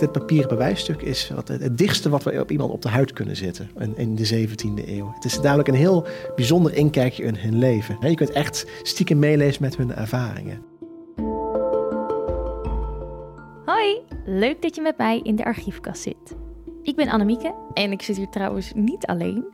Dit 0.00 0.12
papieren 0.12 0.48
bewijsstuk 0.48 1.02
is 1.02 1.30
wat, 1.34 1.48
het 1.48 1.78
dichtste 1.78 2.08
wat 2.08 2.22
we 2.22 2.40
op 2.40 2.50
iemand 2.50 2.72
op 2.72 2.82
de 2.82 2.88
huid 2.88 3.12
kunnen 3.12 3.36
zetten 3.36 3.70
in, 3.78 3.96
in 3.96 4.14
de 4.14 4.46
17e 4.48 4.88
eeuw. 4.88 5.12
Het 5.14 5.24
is 5.24 5.40
duidelijk 5.40 5.68
een 5.68 5.74
heel 5.74 6.06
bijzonder 6.36 6.74
inkijkje 6.74 7.22
in 7.22 7.36
hun 7.36 7.58
leven. 7.58 7.96
Je 8.00 8.14
kunt 8.14 8.30
echt 8.30 8.66
stiekem 8.82 9.18
meelezen 9.18 9.62
met 9.62 9.76
hun 9.76 9.94
ervaringen. 9.94 10.62
Hoi, 13.64 14.00
leuk 14.24 14.62
dat 14.62 14.74
je 14.74 14.80
met 14.80 14.96
mij 14.96 15.20
in 15.22 15.36
de 15.36 15.44
archiefkast 15.44 16.02
zit. 16.02 16.36
Ik 16.82 16.96
ben 16.96 17.08
Annemieke 17.08 17.54
en 17.74 17.92
ik 17.92 18.02
zit 18.02 18.16
hier 18.16 18.28
trouwens 18.28 18.72
niet 18.74 19.06
alleen. 19.06 19.44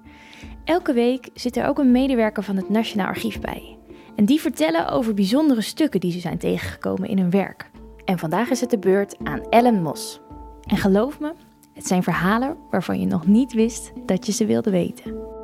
Elke 0.65 0.93
week 0.93 1.29
zit 1.35 1.57
er 1.57 1.67
ook 1.67 1.79
een 1.79 1.91
medewerker 1.91 2.43
van 2.43 2.57
het 2.57 2.69
Nationaal 2.69 3.07
Archief 3.07 3.41
bij. 3.41 3.79
En 4.17 4.25
die 4.25 4.41
vertellen 4.41 4.89
over 4.89 5.15
bijzondere 5.15 5.61
stukken 5.61 6.01
die 6.01 6.13
ze 6.13 6.21
zijn 6.21 6.39
tegengekomen 6.39 7.09
in 7.09 7.19
hun 7.19 7.31
werk. 7.31 7.71
En 8.05 8.19
vandaag 8.19 8.51
is 8.51 8.61
het 8.61 8.71
de 8.71 8.79
beurt 8.79 9.17
aan 9.23 9.41
Ellen 9.51 9.83
Mos. 9.83 10.21
En 10.67 10.77
geloof 10.77 11.21
me, 11.21 11.33
het 11.73 11.87
zijn 11.87 12.03
verhalen 12.03 12.57
waarvan 12.71 13.01
je 13.01 13.07
nog 13.07 13.27
niet 13.27 13.53
wist 13.53 13.93
dat 14.07 14.27
je 14.27 14.33
ze 14.33 14.47
wilde 14.47 14.71
weten. 14.71 15.35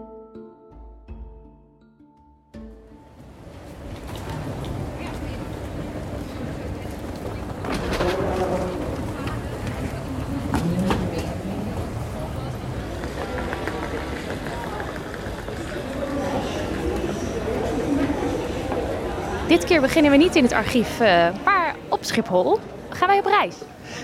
Dit 19.48 19.64
keer 19.64 19.80
beginnen 19.80 20.10
we 20.10 20.16
niet 20.16 20.36
in 20.36 20.42
het 20.42 20.52
archief, 20.52 21.00
uh, 21.00 21.28
maar 21.44 21.76
op 21.88 22.04
Schiphol. 22.04 22.58
Gaan 22.88 23.08
wij 23.08 23.18
op 23.18 23.26
reis? 23.26 23.56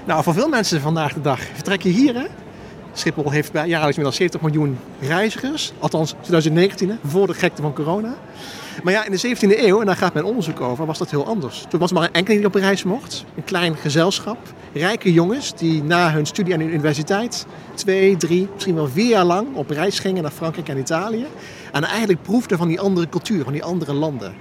Nou, 0.08 0.22
voor 0.22 0.34
veel 0.34 0.48
mensen 0.48 0.80
vandaag 0.80 1.12
de 1.12 1.20
dag 1.20 1.40
vertrek 1.54 1.82
je 1.82 1.88
hier. 1.88 2.14
Hè? 2.14 2.26
Schiphol 2.92 3.30
heeft 3.30 3.52
bij 3.52 3.66
jaarlijks 3.66 3.96
meer 3.96 4.04
dan 4.04 4.14
70 4.14 4.40
miljoen 4.40 4.78
reizigers. 5.00 5.72
Althans, 5.78 6.10
2019, 6.10 6.98
voor 7.04 7.26
de 7.26 7.34
gekte 7.34 7.62
van 7.62 7.72
corona. 7.72 8.14
Maar 8.82 8.92
ja, 8.92 9.04
in 9.04 9.10
de 9.10 9.36
17e 9.36 9.58
eeuw, 9.64 9.80
en 9.80 9.86
daar 9.86 9.96
gaat 9.96 10.12
mijn 10.12 10.24
onderzoek 10.24 10.60
over, 10.60 10.86
was 10.86 10.98
dat 10.98 11.10
heel 11.10 11.26
anders. 11.26 11.64
Toen 11.68 11.80
was 11.80 11.92
maar 11.92 12.02
een 12.02 12.12
enkeling 12.12 12.40
die 12.40 12.48
op 12.48 12.54
reis 12.54 12.84
mocht. 12.84 13.24
Een 13.36 13.44
klein 13.44 13.76
gezelschap. 13.76 14.38
Rijke 14.72 15.12
jongens 15.12 15.54
die 15.54 15.82
na 15.82 16.12
hun 16.12 16.26
studie 16.26 16.52
aan 16.52 16.58
de 16.58 16.64
universiteit 16.64 17.46
twee, 17.74 18.16
drie, 18.16 18.48
misschien 18.52 18.74
wel 18.74 18.88
vier 18.88 19.08
jaar 19.08 19.24
lang 19.24 19.54
op 19.54 19.70
reis 19.70 19.98
gingen 19.98 20.22
naar 20.22 20.32
Frankrijk 20.32 20.68
en 20.68 20.78
Italië. 20.78 21.26
En 21.72 21.84
eigenlijk 21.84 22.22
proefden 22.22 22.58
van 22.58 22.68
die 22.68 22.80
andere 22.80 23.08
cultuur, 23.08 23.44
van 23.44 23.52
die 23.52 23.64
andere 23.64 23.92
landen. 23.92 24.34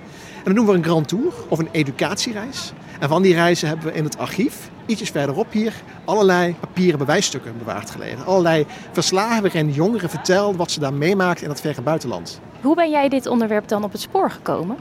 En 0.48 0.53
dat 0.53 0.64
noemen 0.64 0.81
we 0.81 0.88
een 0.88 0.94
grand 0.94 1.08
tour 1.08 1.34
of 1.48 1.59
een 1.59 1.70
educatiereis. 1.72 2.73
En 3.00 3.09
van 3.09 3.22
die 3.22 3.34
reizen 3.34 3.67
hebben 3.67 3.86
we 3.86 3.94
in 3.94 4.03
het 4.03 4.17
archief, 4.17 4.70
ietsjes 4.86 5.09
verderop 5.09 5.52
hier, 5.52 5.73
allerlei 6.06 6.56
papieren 6.59 7.00
bewijsstukken 7.00 7.58
bewaard 7.58 7.90
gelegen. 7.90 8.26
Allerlei 8.26 8.66
verslagen 8.92 9.42
waarin 9.42 9.72
jongeren 9.72 10.09
vertelden 10.09 10.58
wat 10.58 10.72
ze 10.72 10.80
daar 10.80 10.94
meemaakten 10.94 11.44
in 11.44 11.50
het 11.50 11.62
verre 11.62 11.81
buitenland. 11.81 12.40
Hoe 12.62 12.75
ben 12.75 12.90
jij 12.90 13.09
dit 13.09 13.25
onderwerp 13.25 13.68
dan 13.68 13.84
op 13.84 13.92
het 13.92 14.02
spoor 14.02 14.31
gekomen? 14.31 14.78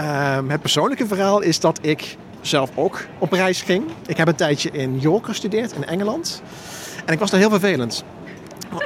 Uh, 0.00 0.38
het 0.46 0.60
persoonlijke 0.60 1.06
verhaal 1.06 1.40
is 1.40 1.60
dat 1.60 1.78
ik 1.82 2.16
zelf 2.40 2.70
ook 2.74 3.04
op 3.18 3.32
reis 3.32 3.62
ging. 3.62 3.84
Ik 4.06 4.16
heb 4.16 4.28
een 4.28 4.34
tijdje 4.34 4.70
in 4.70 4.98
York 4.98 5.26
gestudeerd, 5.26 5.72
in 5.72 5.84
Engeland. 5.84 6.42
En 7.04 7.12
ik 7.12 7.18
was 7.18 7.30
daar 7.30 7.40
heel 7.40 7.50
vervelend. 7.50 8.04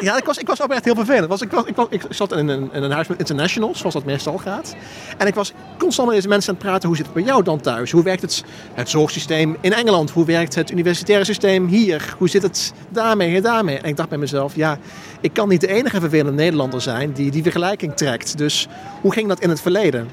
Ja, 0.00 0.16
ik 0.16 0.24
was, 0.24 0.38
ik 0.38 0.46
was 0.46 0.60
oprecht 0.60 0.84
heel 0.84 0.94
vervelend. 0.94 1.28
Was, 1.28 1.40
ik, 1.40 1.50
was, 1.50 1.64
ik, 1.64 1.76
was, 1.76 1.86
ik 1.90 2.02
zat 2.08 2.32
in 2.32 2.48
een, 2.48 2.68
een 2.72 2.90
huis 2.90 3.08
met 3.08 3.18
internationals, 3.18 3.78
zoals 3.78 3.94
dat 3.94 4.04
meestal 4.04 4.38
gaat. 4.38 4.76
En 5.18 5.26
ik 5.26 5.34
was 5.34 5.52
constant 5.78 6.08
met 6.08 6.16
deze 6.16 6.28
mensen 6.28 6.50
aan 6.50 6.58
het 6.58 6.64
praten. 6.64 6.88
Hoe 6.88 6.96
zit 6.96 7.06
het 7.06 7.14
bij 7.14 7.24
jou 7.24 7.42
dan 7.42 7.60
thuis? 7.60 7.90
Hoe 7.90 8.02
werkt 8.02 8.22
het, 8.22 8.44
het 8.74 8.90
zorgsysteem 8.90 9.56
in 9.60 9.72
Engeland? 9.72 10.10
Hoe 10.10 10.24
werkt 10.24 10.54
het 10.54 10.70
universitaire 10.70 11.24
systeem 11.24 11.66
hier? 11.66 12.14
Hoe 12.18 12.28
zit 12.28 12.42
het 12.42 12.72
daarmee 12.88 13.36
en 13.36 13.42
daarmee? 13.42 13.78
En 13.78 13.88
ik 13.88 13.96
dacht 13.96 14.08
bij 14.08 14.18
mezelf, 14.18 14.56
ja, 14.56 14.78
ik 15.20 15.32
kan 15.32 15.48
niet 15.48 15.60
de 15.60 15.68
enige 15.68 16.00
vervelende 16.00 16.32
Nederlander 16.32 16.80
zijn 16.80 17.12
die 17.12 17.30
die 17.30 17.42
vergelijking 17.42 17.94
trekt. 17.94 18.38
Dus 18.38 18.68
hoe 19.00 19.12
ging 19.12 19.28
dat 19.28 19.40
in 19.40 19.48
het 19.48 19.60
verleden? 19.60 20.08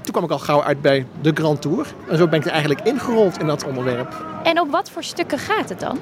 Toen 0.00 0.14
kwam 0.14 0.24
ik 0.24 0.30
al 0.30 0.38
gauw 0.38 0.62
uit 0.62 0.82
bij 0.82 1.06
de 1.20 1.30
Grand 1.34 1.62
Tour. 1.62 1.86
En 2.08 2.16
zo 2.16 2.28
ben 2.28 2.38
ik 2.38 2.44
er 2.44 2.50
eigenlijk 2.50 2.80
ingerold 2.80 3.38
in 3.38 3.46
dat 3.46 3.64
onderwerp. 3.64 4.24
En 4.42 4.60
op 4.60 4.70
wat 4.70 4.90
voor 4.90 5.04
stukken 5.04 5.38
gaat 5.38 5.68
het 5.68 5.80
dan? 5.80 5.98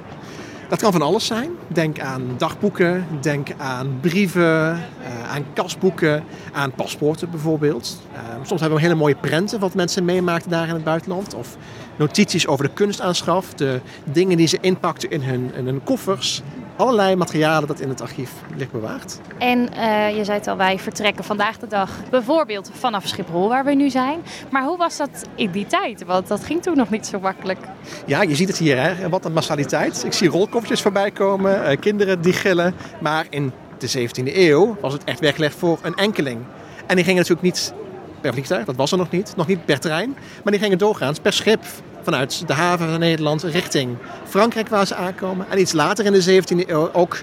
Dat 0.68 0.80
kan 0.80 0.92
van 0.92 1.02
alles 1.02 1.26
zijn. 1.26 1.50
Denk 1.68 2.00
aan 2.00 2.22
dagboeken, 2.36 3.06
denk 3.20 3.48
aan 3.56 3.98
brieven, 4.00 4.72
uh, 4.72 5.32
aan 5.32 5.44
kasboeken, 5.52 6.24
aan 6.52 6.72
paspoorten 6.72 7.30
bijvoorbeeld. 7.30 8.00
Uh, 8.12 8.18
soms 8.42 8.60
hebben 8.60 8.78
we 8.78 8.84
hele 8.84 8.98
mooie 8.98 9.14
prenten 9.14 9.60
wat 9.60 9.74
mensen 9.74 10.04
meemaakten 10.04 10.50
daar 10.50 10.68
in 10.68 10.74
het 10.74 10.84
buitenland. 10.84 11.34
Of 11.34 11.56
notities 11.96 12.46
over 12.46 12.64
de 12.64 12.72
kunstaanschaf, 12.72 13.54
de 13.54 13.80
dingen 14.04 14.36
die 14.36 14.46
ze 14.46 14.58
inpakten 14.60 15.10
in 15.10 15.22
hun, 15.22 15.54
in 15.54 15.66
hun 15.66 15.82
koffers 15.82 16.42
allerlei 16.76 17.16
materialen 17.16 17.68
dat 17.68 17.80
in 17.80 17.88
het 17.88 18.00
archief 18.00 18.30
ligt 18.56 18.72
bewaard. 18.72 19.20
En 19.38 19.58
uh, 19.58 20.16
je 20.16 20.24
zei 20.24 20.38
het 20.38 20.46
al, 20.46 20.56
wij 20.56 20.78
vertrekken 20.78 21.24
vandaag 21.24 21.58
de 21.58 21.66
dag 21.66 21.90
bijvoorbeeld 22.10 22.70
vanaf 22.74 23.06
Schiphol, 23.06 23.48
waar 23.48 23.64
we 23.64 23.74
nu 23.74 23.90
zijn. 23.90 24.20
Maar 24.50 24.64
hoe 24.64 24.76
was 24.76 24.96
dat 24.96 25.26
in 25.34 25.50
die 25.50 25.66
tijd? 25.66 26.04
Want 26.04 26.28
dat 26.28 26.44
ging 26.44 26.62
toen 26.62 26.76
nog 26.76 26.90
niet 26.90 27.06
zo 27.06 27.20
makkelijk. 27.20 27.58
Ja, 28.06 28.22
je 28.22 28.34
ziet 28.34 28.48
het 28.48 28.58
hier, 28.58 28.82
hè? 28.82 29.08
wat 29.08 29.24
een 29.24 29.32
massaliteit. 29.32 30.04
Ik 30.04 30.12
zie 30.12 30.28
rolkoffertjes 30.28 30.82
voorbij 30.82 31.10
komen, 31.10 31.70
uh, 31.70 31.76
kinderen 31.80 32.22
die 32.22 32.32
gillen. 32.32 32.74
Maar 33.00 33.26
in 33.30 33.52
de 33.78 34.08
17e 34.08 34.36
eeuw 34.36 34.76
was 34.80 34.92
het 34.92 35.04
echt 35.04 35.20
weggelegd 35.20 35.54
voor 35.54 35.78
een 35.82 35.94
enkeling. 35.94 36.38
En 36.86 36.96
die 36.96 37.04
gingen 37.04 37.20
natuurlijk 37.20 37.42
niet 37.42 37.74
per 38.20 38.32
vliegtuig, 38.32 38.64
dat 38.64 38.76
was 38.76 38.92
er 38.92 38.98
nog 38.98 39.10
niet, 39.10 39.32
nog 39.36 39.46
niet 39.46 39.64
per 39.64 39.80
trein. 39.80 40.16
Maar 40.42 40.52
die 40.52 40.62
gingen 40.62 40.78
doorgaans 40.78 41.18
per 41.18 41.32
schip 41.32 41.60
vanuit 42.04 42.46
de 42.46 42.52
haven 42.52 42.90
van 42.90 42.98
Nederland 42.98 43.42
richting 43.42 43.96
Frankrijk 44.24 44.68
waar 44.68 44.86
ze 44.86 44.94
aankomen. 44.94 45.46
En 45.50 45.60
iets 45.60 45.72
later 45.72 46.04
in 46.04 46.12
de 46.12 46.42
17e 46.42 46.68
eeuw 46.68 46.92
ook 46.92 47.18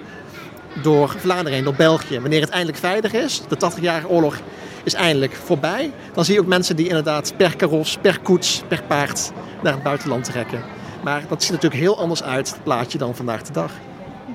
door 0.81 1.15
Vlaanderen 1.17 1.53
heen, 1.53 1.63
door 1.63 1.73
België. 1.73 2.19
Wanneer 2.19 2.41
het 2.41 2.49
eindelijk 2.49 2.77
veilig 2.77 3.13
is, 3.13 3.41
de 3.47 3.71
80-jarige 3.71 4.09
oorlog 4.09 4.39
is 4.83 4.93
eindelijk 4.93 5.33
voorbij, 5.33 5.91
dan 6.13 6.25
zie 6.25 6.33
je 6.33 6.39
ook 6.39 6.45
mensen 6.45 6.75
die 6.75 6.87
inderdaad 6.87 7.33
per 7.37 7.55
karos, 7.55 7.97
per 8.01 8.19
koets, 8.19 8.63
per 8.67 8.83
paard 8.87 9.31
naar 9.63 9.73
het 9.73 9.83
buitenland 9.83 10.23
trekken. 10.23 10.61
Maar 11.03 11.23
dat 11.27 11.43
ziet 11.43 11.51
natuurlijk 11.51 11.81
heel 11.81 11.97
anders 11.97 12.23
uit, 12.23 12.49
het 12.49 12.63
plaatje, 12.63 12.97
dan 12.97 13.15
vandaag 13.15 13.41
de 13.41 13.53
dag. 13.53 13.71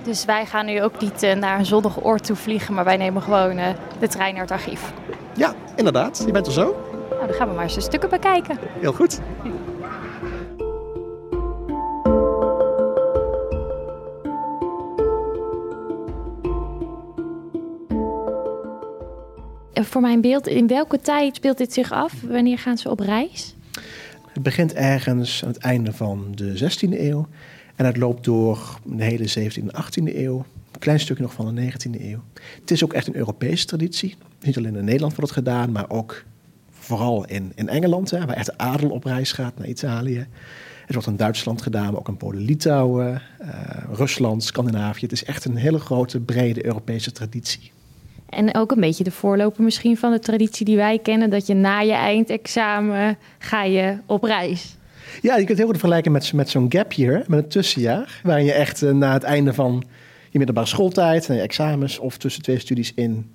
Dus 0.03 0.25
wij 0.25 0.47
gaan 0.47 0.67
nu 0.67 0.83
ook 0.83 1.01
niet 1.01 1.23
eh, 1.23 1.34
naar 1.34 1.59
een 1.59 1.67
zonnig 1.67 2.05
oord 2.05 2.25
toe 2.25 2.37
vliegen, 2.37 2.75
maar 2.75 2.84
wij 2.84 2.97
nemen 2.97 3.23
gewoon 3.23 3.59
eh, 3.59 3.69
de 3.99 4.09
trein 4.09 4.33
naar 4.33 4.43
het 4.43 4.51
archief. 4.51 4.93
Ja, 5.34 5.55
inderdaad. 5.77 6.23
Je 6.27 6.33
bent 6.33 6.47
er 6.47 6.53
zo. 6.53 6.77
Nou, 7.11 7.27
dan 7.27 7.37
gaan 7.37 7.49
we 7.49 7.55
maar 7.55 7.65
eens 7.65 7.75
de 7.75 7.81
stukken 7.81 8.09
bekijken. 8.09 8.59
Heel 8.81 8.93
goed. 8.93 9.21
Voor 19.85 20.01
mijn 20.01 20.21
beeld, 20.21 20.47
in 20.47 20.67
welke 20.67 21.01
tijd 21.01 21.37
speelt 21.37 21.59
dit 21.59 21.73
zich 21.73 21.93
af? 21.93 22.13
Wanneer 22.23 22.59
gaan 22.59 22.79
ze 22.79 22.91
op 22.91 23.01
reis? 23.01 23.55
Het 24.33 24.43
begint 24.43 24.75
ergens 24.75 25.43
aan 25.45 25.49
het 25.49 25.59
einde 25.59 25.93
van 25.93 26.33
de 26.35 26.59
16e 26.59 27.01
eeuw. 27.01 27.29
En 27.77 27.85
het 27.85 27.97
loopt 27.97 28.25
door 28.25 28.79
de 28.85 29.05
hele 29.05 29.29
17e 29.29 29.55
en 29.55 29.85
18e 29.85 30.17
eeuw. 30.17 30.45
Een 30.73 30.79
klein 30.79 31.01
stukje 31.01 31.23
nog 31.23 31.33
van 31.33 31.55
de 31.55 31.73
19e 31.73 32.01
eeuw. 32.01 32.23
Het 32.61 32.71
is 32.71 32.85
ook 32.85 32.93
echt 32.93 33.07
een 33.07 33.17
Europese 33.17 33.67
traditie. 33.67 34.17
Niet 34.41 34.57
alleen 34.57 34.77
in 34.77 34.85
Nederland 34.85 35.15
wordt 35.15 35.31
het 35.31 35.45
gedaan, 35.45 35.73
maar 35.73 35.91
ook 35.91 36.25
vooral 36.71 37.27
in, 37.27 37.53
in 37.55 37.69
Engeland, 37.69 38.11
hè, 38.11 38.27
waar 38.27 38.37
echt 38.37 38.47
de 38.47 38.59
adel 38.59 38.91
op 38.91 39.05
reis 39.05 39.33
gaat 39.33 39.59
naar 39.59 39.67
Italië. 39.67 40.27
Het 40.87 40.95
wordt 40.95 41.09
in 41.09 41.17
Duitsland 41.17 41.63
gedaan, 41.63 41.91
maar 41.91 42.01
ook 42.01 42.09
in 42.09 42.17
Polen, 42.17 42.43
Litouwen, 42.43 43.23
uh, 43.41 43.49
Rusland, 43.93 44.45
Scandinavië. 44.45 45.03
Het 45.03 45.13
is 45.13 45.25
echt 45.25 45.45
een 45.45 45.57
hele 45.57 45.79
grote, 45.79 46.21
brede 46.21 46.65
Europese 46.67 47.13
traditie. 47.13 47.73
En 48.29 48.55
ook 48.55 48.71
een 48.71 48.81
beetje 48.81 49.05
de 49.05 49.11
voorloper 49.11 49.65
misschien 49.65 49.97
van 49.97 50.13
de 50.13 50.19
traditie 50.19 50.65
die 50.65 50.77
wij 50.77 50.99
kennen, 50.99 51.31
dat 51.31 51.47
je 51.47 51.55
na 51.55 51.81
je 51.81 51.93
eindexamen 51.93 53.19
ga 53.39 53.65
je 53.65 53.97
op 54.07 54.23
reis. 54.23 54.77
Ja, 55.23 55.33
je 55.33 55.37
kunt 55.37 55.49
het 55.49 55.59
heel 55.59 55.67
goed 55.67 55.78
vergelijken 55.78 56.13
met, 56.13 56.33
met 56.33 56.51
zo'n 56.51 56.67
gap 56.69 56.93
year, 56.93 57.25
met 57.27 57.39
een 57.39 57.49
tussenjaar, 57.49 58.21
waarin 58.23 58.45
je 58.45 58.53
echt 58.53 58.83
uh, 58.83 58.93
na 58.93 59.13
het 59.13 59.23
einde 59.23 59.55
van 59.55 59.84
je 60.31 60.39
middelbare 60.39 60.67
schooltijd, 60.67 61.28
en 61.28 61.34
je 61.34 61.41
examens 61.41 61.99
of 61.99 62.17
tussen 62.17 62.43
twee 62.43 62.59
studies 62.59 62.93
in 62.95 63.31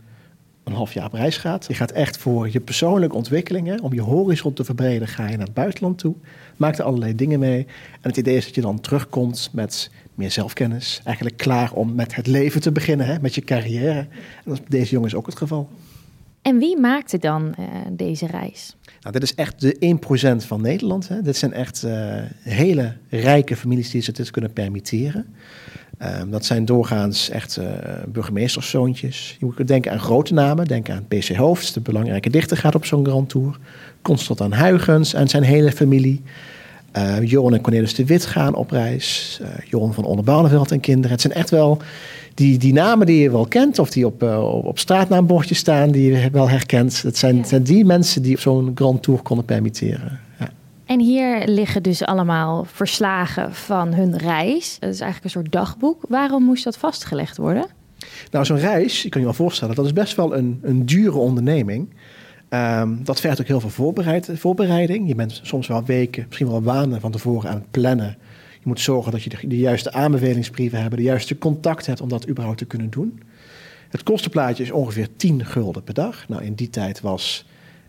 een 0.63 0.73
half 0.73 0.93
jaar 0.93 1.05
op 1.05 1.13
reis 1.13 1.37
gaat. 1.37 1.65
Je 1.67 1.73
gaat 1.73 1.91
echt 1.91 2.17
voor 2.17 2.49
je 2.51 2.59
persoonlijke 2.59 3.15
ontwikkelingen, 3.15 3.81
om 3.81 3.93
je 3.93 4.01
horizon 4.01 4.53
te 4.53 4.63
verbreden, 4.63 5.07
ga 5.07 5.23
je 5.27 5.37
naar 5.37 5.45
het 5.45 5.53
buitenland 5.53 5.97
toe. 5.97 6.15
Maak 6.57 6.77
er 6.77 6.83
allerlei 6.83 7.15
dingen 7.15 7.39
mee. 7.39 7.65
En 7.91 8.09
het 8.09 8.17
idee 8.17 8.35
is 8.35 8.45
dat 8.45 8.55
je 8.55 8.61
dan 8.61 8.79
terugkomt 8.79 9.49
met 9.53 9.91
meer 10.21 10.31
zelfkennis. 10.31 11.01
Eigenlijk 11.03 11.37
klaar 11.37 11.71
om 11.71 11.95
met 11.95 12.15
het 12.15 12.27
leven 12.27 12.61
te 12.61 12.71
beginnen, 12.71 13.05
hè, 13.05 13.19
met 13.21 13.35
je 13.35 13.41
carrière. 13.41 13.99
En 13.99 14.07
dat 14.45 14.53
is 14.53 14.63
deze 14.67 14.91
jongens 14.91 15.15
ook 15.15 15.25
het 15.25 15.37
geval. 15.37 15.69
En 16.41 16.57
wie 16.57 16.79
maakte 16.79 17.17
dan 17.17 17.55
uh, 17.59 17.65
deze 17.91 18.27
reis? 18.27 18.75
Nou, 19.01 19.13
dit 19.13 19.23
is 19.23 19.35
echt 19.35 19.61
de 19.61 19.97
1% 20.43 20.45
van 20.45 20.61
Nederland. 20.61 21.07
Hè. 21.07 21.21
Dit 21.21 21.37
zijn 21.37 21.53
echt 21.53 21.83
uh, 21.85 22.15
hele 22.41 22.93
rijke 23.09 23.55
families 23.55 23.91
die 23.91 24.01
zich 24.01 24.13
dit 24.13 24.31
kunnen 24.31 24.53
permitteren. 24.53 25.25
Um, 26.19 26.31
dat 26.31 26.45
zijn 26.45 26.65
doorgaans 26.65 27.29
echt 27.29 27.57
uh, 27.57 27.65
burgemeesterszoontjes. 28.07 29.35
Je 29.39 29.45
moet 29.45 29.67
denken 29.67 29.91
aan 29.91 29.99
grote 29.99 30.33
namen. 30.33 30.65
Denk 30.65 30.89
aan 30.89 31.07
PC 31.07 31.27
Hoofd, 31.27 31.73
de 31.73 31.79
belangrijke 31.79 32.29
dichter, 32.29 32.57
gaat 32.57 32.75
op 32.75 32.85
zo'n 32.85 33.05
Grand 33.05 33.29
Tour. 33.29 33.59
Constant 34.01 34.41
aan 34.41 34.53
Huygens 34.53 35.13
en 35.13 35.27
zijn 35.27 35.43
hele 35.43 35.71
familie. 35.71 36.21
Uh, 36.97 37.23
Johan 37.23 37.53
en 37.53 37.61
Cornelis 37.61 37.95
de 37.95 38.05
Wit 38.05 38.25
gaan 38.25 38.55
op 38.55 38.71
reis. 38.71 39.39
Uh, 39.41 39.47
Johan 39.65 39.93
van 39.93 40.03
Onderbouwenveld 40.03 40.71
en 40.71 40.79
kinderen. 40.79 41.11
Het 41.11 41.21
zijn 41.21 41.33
echt 41.33 41.49
wel 41.49 41.81
die, 42.33 42.57
die 42.57 42.73
namen 42.73 43.05
die 43.05 43.21
je 43.21 43.31
wel 43.31 43.45
kent, 43.45 43.79
of 43.79 43.89
die 43.89 44.05
op, 44.05 44.23
uh, 44.23 44.65
op 44.65 44.79
straatnaambordjes 44.79 45.57
staan, 45.57 45.91
die 45.91 46.11
je 46.11 46.29
wel 46.29 46.49
herkent. 46.49 47.01
Het 47.01 47.17
zijn, 47.17 47.35
ja. 47.35 47.43
zijn 47.43 47.63
die 47.63 47.85
mensen 47.85 48.21
die 48.21 48.33
op 48.33 48.39
zo'n 48.39 48.71
Grand 48.75 49.03
Tour 49.03 49.21
konden 49.21 49.45
permitteren. 49.45 50.19
Ja. 50.39 50.49
En 50.85 50.99
hier 50.99 51.47
liggen 51.47 51.83
dus 51.83 52.03
allemaal 52.03 52.65
verslagen 52.65 53.53
van 53.53 53.93
hun 53.93 54.17
reis. 54.17 54.77
Dat 54.79 54.93
is 54.93 54.99
eigenlijk 54.99 55.23
een 55.23 55.41
soort 55.41 55.51
dagboek. 55.51 56.01
Waarom 56.09 56.43
moest 56.43 56.63
dat 56.63 56.77
vastgelegd 56.77 57.37
worden? 57.37 57.65
Nou, 58.31 58.45
zo'n 58.45 58.59
reis, 58.59 59.01
je 59.01 59.09
kan 59.09 59.21
je 59.21 59.27
wel 59.27 59.35
voorstellen, 59.35 59.75
dat 59.75 59.85
is 59.85 59.93
best 59.93 60.15
wel 60.15 60.35
een, 60.35 60.59
een 60.61 60.85
dure 60.85 61.17
onderneming. 61.17 61.89
Um, 62.53 63.03
dat 63.03 63.19
vergt 63.19 63.41
ook 63.41 63.47
heel 63.47 63.59
veel 63.59 63.69
voorbereid, 63.69 64.29
voorbereiding. 64.33 65.07
Je 65.07 65.15
bent 65.15 65.39
soms 65.43 65.67
wel 65.67 65.83
weken, 65.83 66.25
misschien 66.25 66.49
wel 66.49 66.61
maanden 66.61 67.01
van 67.01 67.11
tevoren 67.11 67.49
aan 67.49 67.55
het 67.55 67.71
plannen. 67.71 68.17
Je 68.53 68.67
moet 68.67 68.79
zorgen 68.79 69.11
dat 69.11 69.23
je 69.23 69.47
de, 69.47 69.57
juiste 69.57 69.91
aanbevelingsbrieven 69.91 70.81
hebt, 70.81 70.95
de 70.95 71.01
juiste 71.01 71.37
contact 71.37 71.85
hebt 71.85 72.01
om 72.01 72.09
dat 72.09 72.29
überhaupt 72.29 72.57
te 72.57 72.65
kunnen 72.65 72.89
doen. 72.89 73.21
Het 73.89 74.03
kostenplaatje 74.03 74.63
is 74.63 74.71
ongeveer 74.71 75.07
10 75.15 75.45
gulden 75.45 75.83
per 75.83 75.93
dag. 75.93 76.27
Nou, 76.27 76.43
in 76.43 76.53
die 76.53 76.69
tijd 76.69 77.01
was 77.01 77.45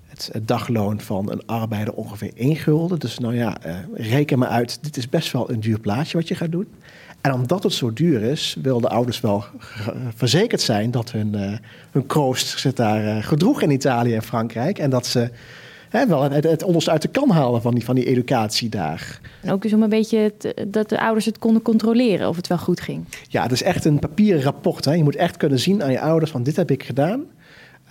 het, 0.07 0.31
dagloon 0.43 1.01
van 1.01 1.31
een 1.31 1.47
arbeider 1.47 1.95
ongeveer 1.95 2.33
1 2.35 2.57
gulden. 2.57 2.99
Dus 2.99 3.19
nou 3.19 3.35
ja, 3.35 3.57
uh, 3.67 3.77
reken 3.95 4.39
maar 4.39 4.49
uit, 4.49 4.79
dit 4.83 4.97
is 4.97 5.09
best 5.09 5.33
wel 5.33 5.51
een 5.51 5.61
duur 5.61 5.81
plaatje 5.81 6.19
wat 6.19 6.29
je 6.29 6.35
gaat 6.35 6.53
doen. 6.53 6.67
En 7.23 7.33
omdat 7.33 7.63
het 7.63 7.73
zo 7.73 7.93
duur 7.93 8.23
is, 8.23 8.57
wilden 8.63 8.91
ouders 8.91 9.21
wel 9.21 9.45
verzekerd 10.15 10.61
zijn 10.61 10.91
dat 10.91 11.13
hun, 11.13 11.35
uh, 11.35 11.53
hun 11.91 12.07
kroost 12.07 12.59
zich 12.59 12.73
daar 12.73 13.05
uh, 13.05 13.23
gedroeg 13.25 13.63
in 13.63 13.71
Italië 13.71 14.15
en 14.15 14.23
Frankrijk. 14.23 14.79
En 14.79 14.91
dat 14.91 15.07
ze 15.07 15.31
hè, 15.89 16.07
wel 16.07 16.31
het, 16.31 16.45
het 16.45 16.63
onderste 16.63 16.91
uit 16.91 17.03
de 17.03 17.09
kan 17.09 17.31
halen 17.31 17.63
van 17.63 17.75
die, 17.75 17.85
van 17.85 17.95
die 17.95 18.05
educatie 18.05 18.69
daar. 18.69 19.21
Ook 19.49 19.63
dus 19.63 19.73
om 19.73 19.83
een 19.83 19.89
beetje 19.89 20.33
dat 20.69 20.89
de 20.89 21.01
ouders 21.01 21.27
het 21.27 21.39
konden 21.39 21.63
controleren 21.63 22.29
of 22.29 22.37
het 22.37 22.47
wel 22.47 22.59
goed 22.59 22.81
ging. 22.81 23.05
Ja, 23.29 23.43
het 23.43 23.53
is 23.53 23.63
echt 23.63 23.85
een 23.85 23.99
papieren 23.99 24.43
rapport. 24.43 24.85
Hè. 24.85 24.93
Je 24.93 25.03
moet 25.03 25.17
echt 25.17 25.37
kunnen 25.37 25.59
zien 25.59 25.83
aan 25.83 25.93
je 25.93 26.01
ouders 26.01 26.31
van 26.31 26.43
dit 26.43 26.57
heb 26.57 26.71
ik 26.71 26.83
gedaan. 26.85 27.25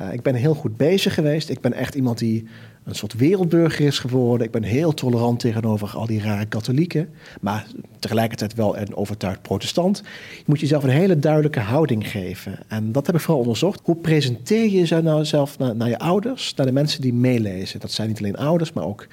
Uh, 0.01 0.13
ik 0.13 0.21
ben 0.21 0.35
heel 0.35 0.53
goed 0.53 0.77
bezig 0.77 1.13
geweest. 1.13 1.49
Ik 1.49 1.61
ben 1.61 1.73
echt 1.73 1.95
iemand 1.95 2.17
die 2.17 2.47
een 2.83 2.95
soort 2.95 3.13
wereldburger 3.13 3.85
is 3.85 3.99
geworden. 3.99 4.45
Ik 4.47 4.51
ben 4.51 4.63
heel 4.63 4.93
tolerant 4.93 5.39
tegenover 5.39 5.89
al 5.95 6.05
die 6.05 6.21
rare 6.21 6.45
katholieken. 6.45 7.09
Maar 7.41 7.67
tegelijkertijd 7.99 8.53
wel 8.53 8.77
een 8.77 8.95
overtuigd 8.95 9.41
protestant. 9.41 10.03
Je 10.37 10.43
moet 10.45 10.59
jezelf 10.59 10.83
een 10.83 10.89
hele 10.89 11.19
duidelijke 11.19 11.59
houding 11.59 12.09
geven. 12.09 12.59
En 12.67 12.91
dat 12.91 13.05
heb 13.05 13.15
ik 13.15 13.21
vooral 13.21 13.41
onderzocht. 13.41 13.81
Hoe 13.83 13.95
presenteer 13.95 14.63
je 14.63 14.71
jezelf 14.71 15.03
nou 15.03 15.25
zelf 15.25 15.57
naar, 15.57 15.75
naar 15.75 15.89
je 15.89 15.99
ouders, 15.99 16.53
naar 16.55 16.65
de 16.65 16.71
mensen 16.71 17.01
die 17.01 17.13
meelezen? 17.13 17.79
Dat 17.79 17.91
zijn 17.91 18.07
niet 18.07 18.17
alleen 18.17 18.37
ouders, 18.37 18.73
maar 18.73 18.85
ook 18.85 19.07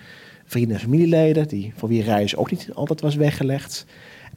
vrienden 0.44 0.74
en 0.74 0.82
familieleden. 0.82 1.48
Die, 1.48 1.72
voor 1.76 1.88
wie 1.88 2.02
reis 2.02 2.36
ook 2.36 2.50
niet 2.50 2.68
altijd 2.74 3.00
was 3.00 3.14
weggelegd. 3.14 3.86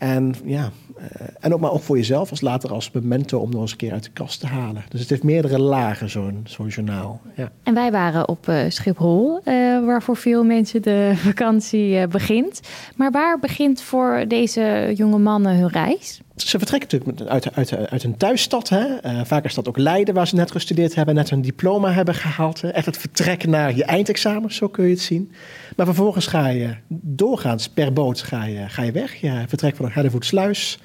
En, 0.01 0.35
ja, 0.45 0.71
uh, 0.97 1.03
en 1.39 1.53
ook 1.53 1.59
maar 1.59 1.71
ook 1.71 1.81
voor 1.81 1.97
jezelf 1.97 2.29
als 2.29 2.41
later 2.41 2.71
als 2.71 2.91
memento 2.91 3.39
om 3.39 3.49
nog 3.49 3.61
eens 3.61 3.71
een 3.71 3.77
keer 3.77 3.91
uit 3.91 4.03
de 4.03 4.09
kast 4.11 4.39
te 4.39 4.47
halen. 4.47 4.83
Dus 4.89 4.99
het 4.99 5.09
heeft 5.09 5.23
meerdere 5.23 5.59
lagen, 5.59 6.09
zo'n 6.09 6.41
zo'n 6.43 6.67
journaal. 6.67 7.21
Ja. 7.35 7.51
En 7.63 7.73
wij 7.73 7.91
waren 7.91 8.27
op 8.27 8.47
uh, 8.47 8.63
Schiphol, 8.67 9.37
uh, 9.37 9.43
waar 9.85 10.03
voor 10.03 10.17
veel 10.17 10.43
mensen 10.43 10.81
de 10.81 11.13
vakantie 11.27 12.07
begint. 12.07 12.61
Maar 12.95 13.11
waar 13.11 13.39
begint 13.39 13.81
voor 13.81 14.25
deze 14.27 14.91
jonge 14.95 15.17
mannen 15.17 15.57
hun 15.57 15.69
reis? 15.69 16.21
Ze 16.49 16.57
vertrekken 16.57 16.99
natuurlijk 16.99 17.29
uit, 17.29 17.55
uit, 17.55 17.89
uit 17.89 18.03
hun 18.03 18.17
thuisstad. 18.17 18.69
Hè? 18.69 18.85
Uh, 19.05 19.21
vaak 19.23 19.45
is 19.45 19.53
dat 19.53 19.67
ook 19.67 19.77
Leiden, 19.77 20.13
waar 20.13 20.27
ze 20.27 20.35
net 20.35 20.51
gestudeerd 20.51 20.95
hebben, 20.95 21.15
net 21.15 21.29
hun 21.29 21.41
diploma 21.41 21.91
hebben 21.91 22.15
gehaald. 22.15 22.63
Echt 22.63 22.85
het 22.85 22.97
vertrekken 22.97 23.49
naar 23.49 23.75
je 23.75 23.83
eindexamen, 23.83 24.53
zo 24.53 24.67
kun 24.67 24.83
je 24.85 24.89
het 24.89 25.01
zien. 25.01 25.31
Maar 25.75 25.85
vervolgens 25.85 26.27
ga 26.27 26.47
je 26.47 26.75
doorgaans 26.89 27.69
per 27.69 27.93
boot 27.93 28.21
ga 28.21 28.45
je, 28.45 28.69
ga 28.69 28.81
je 28.81 28.91
weg. 28.91 29.15
Je 29.15 29.43
vertrekt 29.47 29.77
van 29.77 29.89
Hellevoetsluis. 29.91 30.79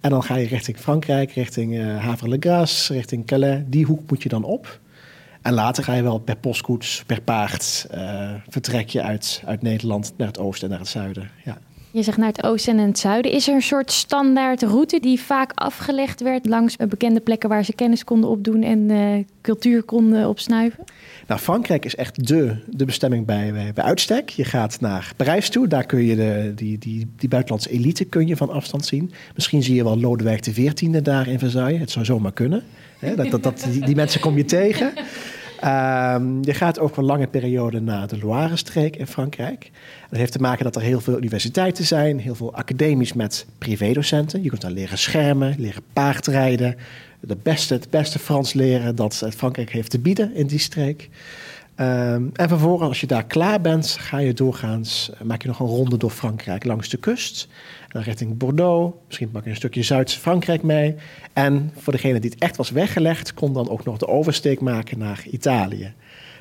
En 0.00 0.10
dan 0.10 0.22
ga 0.22 0.34
je 0.36 0.46
richting 0.46 0.76
Frankrijk, 0.76 1.32
richting 1.32 1.74
uh, 1.74 2.04
Havre-le-Grace, 2.04 2.92
richting 2.92 3.26
Calais. 3.26 3.62
Die 3.66 3.84
hoek 3.84 4.10
moet 4.10 4.22
je 4.22 4.28
dan 4.28 4.44
op. 4.44 4.80
En 5.42 5.52
later 5.52 5.84
ga 5.84 5.94
je 5.94 6.02
wel 6.02 6.18
per 6.18 6.36
postkoets, 6.36 7.02
per 7.06 7.20
paard, 7.20 7.86
uh, 7.94 8.30
vertrek 8.48 8.88
je 8.88 9.02
uit, 9.02 9.42
uit 9.46 9.62
Nederland 9.62 10.12
naar 10.16 10.26
het 10.26 10.38
oosten 10.38 10.64
en 10.64 10.70
naar 10.70 10.78
het 10.78 10.88
zuiden. 10.88 11.30
Ja. 11.44 11.58
Je 11.92 12.02
zegt 12.02 12.16
naar 12.16 12.28
het 12.28 12.42
oosten 12.42 12.78
en 12.78 12.86
het 12.86 12.98
zuiden. 12.98 13.32
Is 13.32 13.48
er 13.48 13.54
een 13.54 13.62
soort 13.62 13.92
standaard 13.92 14.62
route 14.62 15.00
die 15.00 15.20
vaak 15.20 15.52
afgelegd 15.54 16.20
werd 16.20 16.46
langs 16.46 16.76
bekende 16.76 17.20
plekken 17.20 17.48
waar 17.48 17.64
ze 17.64 17.74
kennis 17.74 18.04
konden 18.04 18.30
opdoen 18.30 18.62
en 18.62 18.78
uh, 18.78 19.24
cultuur 19.40 19.82
konden 19.82 20.28
opsnuiven? 20.28 20.84
Nou, 21.26 21.40
Frankrijk 21.40 21.84
is 21.84 21.96
echt 21.96 22.26
de, 22.26 22.56
de 22.66 22.84
bestemming 22.84 23.26
bij, 23.26 23.72
bij 23.74 23.84
uitstek. 23.84 24.28
Je 24.28 24.44
gaat 24.44 24.80
naar 24.80 25.12
Parijs 25.16 25.48
toe, 25.48 25.68
daar 25.68 25.86
kun 25.86 26.04
je 26.04 26.16
de, 26.16 26.52
die, 26.54 26.78
die, 26.78 27.08
die 27.16 27.28
buitenlandse 27.28 27.70
elite 27.70 28.04
kun 28.04 28.26
je 28.26 28.36
van 28.36 28.50
afstand 28.50 28.86
zien. 28.86 29.12
Misschien 29.34 29.62
zie 29.62 29.74
je 29.74 29.84
wel 29.84 29.98
Lodewijk 29.98 30.40
XIV 30.40 30.90
daar 30.90 31.28
in 31.28 31.38
Versailles. 31.38 31.80
Het 31.80 31.90
zou 31.90 32.04
zomaar 32.04 32.32
kunnen. 32.32 32.62
Dat, 33.16 33.30
dat, 33.30 33.42
dat, 33.42 33.66
die, 33.70 33.84
die 33.84 33.94
mensen 33.94 34.20
kom 34.20 34.36
je 34.36 34.44
tegen. 34.44 34.92
Um, 35.64 36.44
je 36.44 36.54
gaat 36.54 36.78
ook 36.78 36.94
voor 36.94 37.04
lange 37.04 37.26
periode 37.26 37.80
naar 37.80 38.06
de 38.06 38.18
Loire-streek 38.18 38.96
in 38.96 39.06
Frankrijk. 39.06 39.70
Dat 40.10 40.18
heeft 40.18 40.32
te 40.32 40.38
maken 40.38 40.64
dat 40.64 40.76
er 40.76 40.82
heel 40.82 41.00
veel 41.00 41.16
universiteiten 41.16 41.84
zijn, 41.84 42.18
heel 42.18 42.34
veel 42.34 42.54
academisch 42.54 43.12
met 43.12 43.46
privédocenten. 43.58 44.42
Je 44.42 44.48
kunt 44.48 44.60
daar 44.60 44.70
leren 44.70 44.98
schermen, 44.98 45.54
leren 45.58 45.82
paardrijden, 45.92 46.76
de 47.20 47.36
beste, 47.42 47.74
het 47.74 47.90
beste 47.90 48.18
Frans 48.18 48.52
leren 48.52 48.96
dat 48.96 49.26
Frankrijk 49.36 49.70
heeft 49.70 49.90
te 49.90 49.98
bieden 49.98 50.34
in 50.34 50.46
die 50.46 50.58
streek. 50.58 51.08
Um, 51.80 52.30
en 52.32 52.48
vervolgens, 52.48 52.88
als 52.88 53.00
je 53.00 53.06
daar 53.06 53.24
klaar 53.24 53.60
bent, 53.60 53.96
ga 54.00 54.18
je 54.18 54.32
doorgaans, 54.32 55.10
maak 55.22 55.42
je 55.42 55.48
nog 55.48 55.60
een 55.60 55.66
ronde 55.66 55.96
door 55.96 56.10
Frankrijk 56.10 56.64
langs 56.64 56.88
de 56.88 56.96
kust. 56.96 57.48
Dan 57.88 58.02
richting 58.02 58.36
Bordeaux, 58.36 58.96
misschien 59.06 59.30
pak 59.30 59.44
je 59.44 59.50
een 59.50 59.56
stukje 59.56 59.82
Zuid-Frankrijk 59.82 60.62
mee. 60.62 60.94
En 61.32 61.72
voor 61.76 61.92
degene 61.92 62.20
die 62.20 62.30
het 62.30 62.40
echt 62.40 62.56
was 62.56 62.70
weggelegd, 62.70 63.34
kon 63.34 63.52
dan 63.52 63.68
ook 63.68 63.84
nog 63.84 63.98
de 63.98 64.08
oversteek 64.08 64.60
maken 64.60 64.98
naar 64.98 65.24
Italië. 65.30 65.94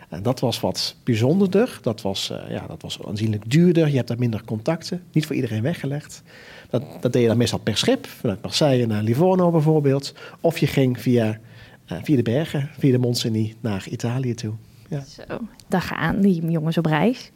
En 0.09 0.23
dat 0.23 0.39
was 0.39 0.59
wat 0.59 0.95
bijzonderder. 1.03 1.79
Dat 1.81 2.01
was, 2.01 2.31
uh, 2.31 2.51
ja, 2.51 2.67
dat 2.67 2.81
was 2.81 2.99
aanzienlijk 3.07 3.51
duurder. 3.51 3.87
Je 3.87 3.95
hebt 3.95 4.07
daar 4.07 4.19
minder 4.19 4.43
contacten. 4.45 5.03
Niet 5.11 5.25
voor 5.25 5.35
iedereen 5.35 5.61
weggelegd. 5.61 6.23
Dat, 6.69 6.83
dat 7.01 7.13
deed 7.13 7.21
je 7.21 7.27
dan 7.27 7.37
meestal 7.37 7.59
per 7.59 7.77
schip. 7.77 8.07
Vanuit 8.07 8.41
Marseille 8.41 8.87
naar 8.87 9.03
Livorno 9.03 9.51
bijvoorbeeld. 9.51 10.13
Of 10.41 10.57
je 10.57 10.67
ging 10.67 11.01
via, 11.01 11.39
uh, 11.91 11.97
via 12.03 12.15
de 12.15 12.21
bergen, 12.21 12.69
via 12.77 12.91
de 12.91 12.97
Montseny 12.97 13.55
naar 13.59 13.87
Italië 13.89 14.33
toe. 14.33 14.53
Ja. 14.89 15.03
Zo, 15.03 15.37
daar 15.67 15.81
gaan 15.81 16.21
die 16.21 16.49
jongens 16.49 16.77
op 16.77 16.85
reis. 16.85 17.31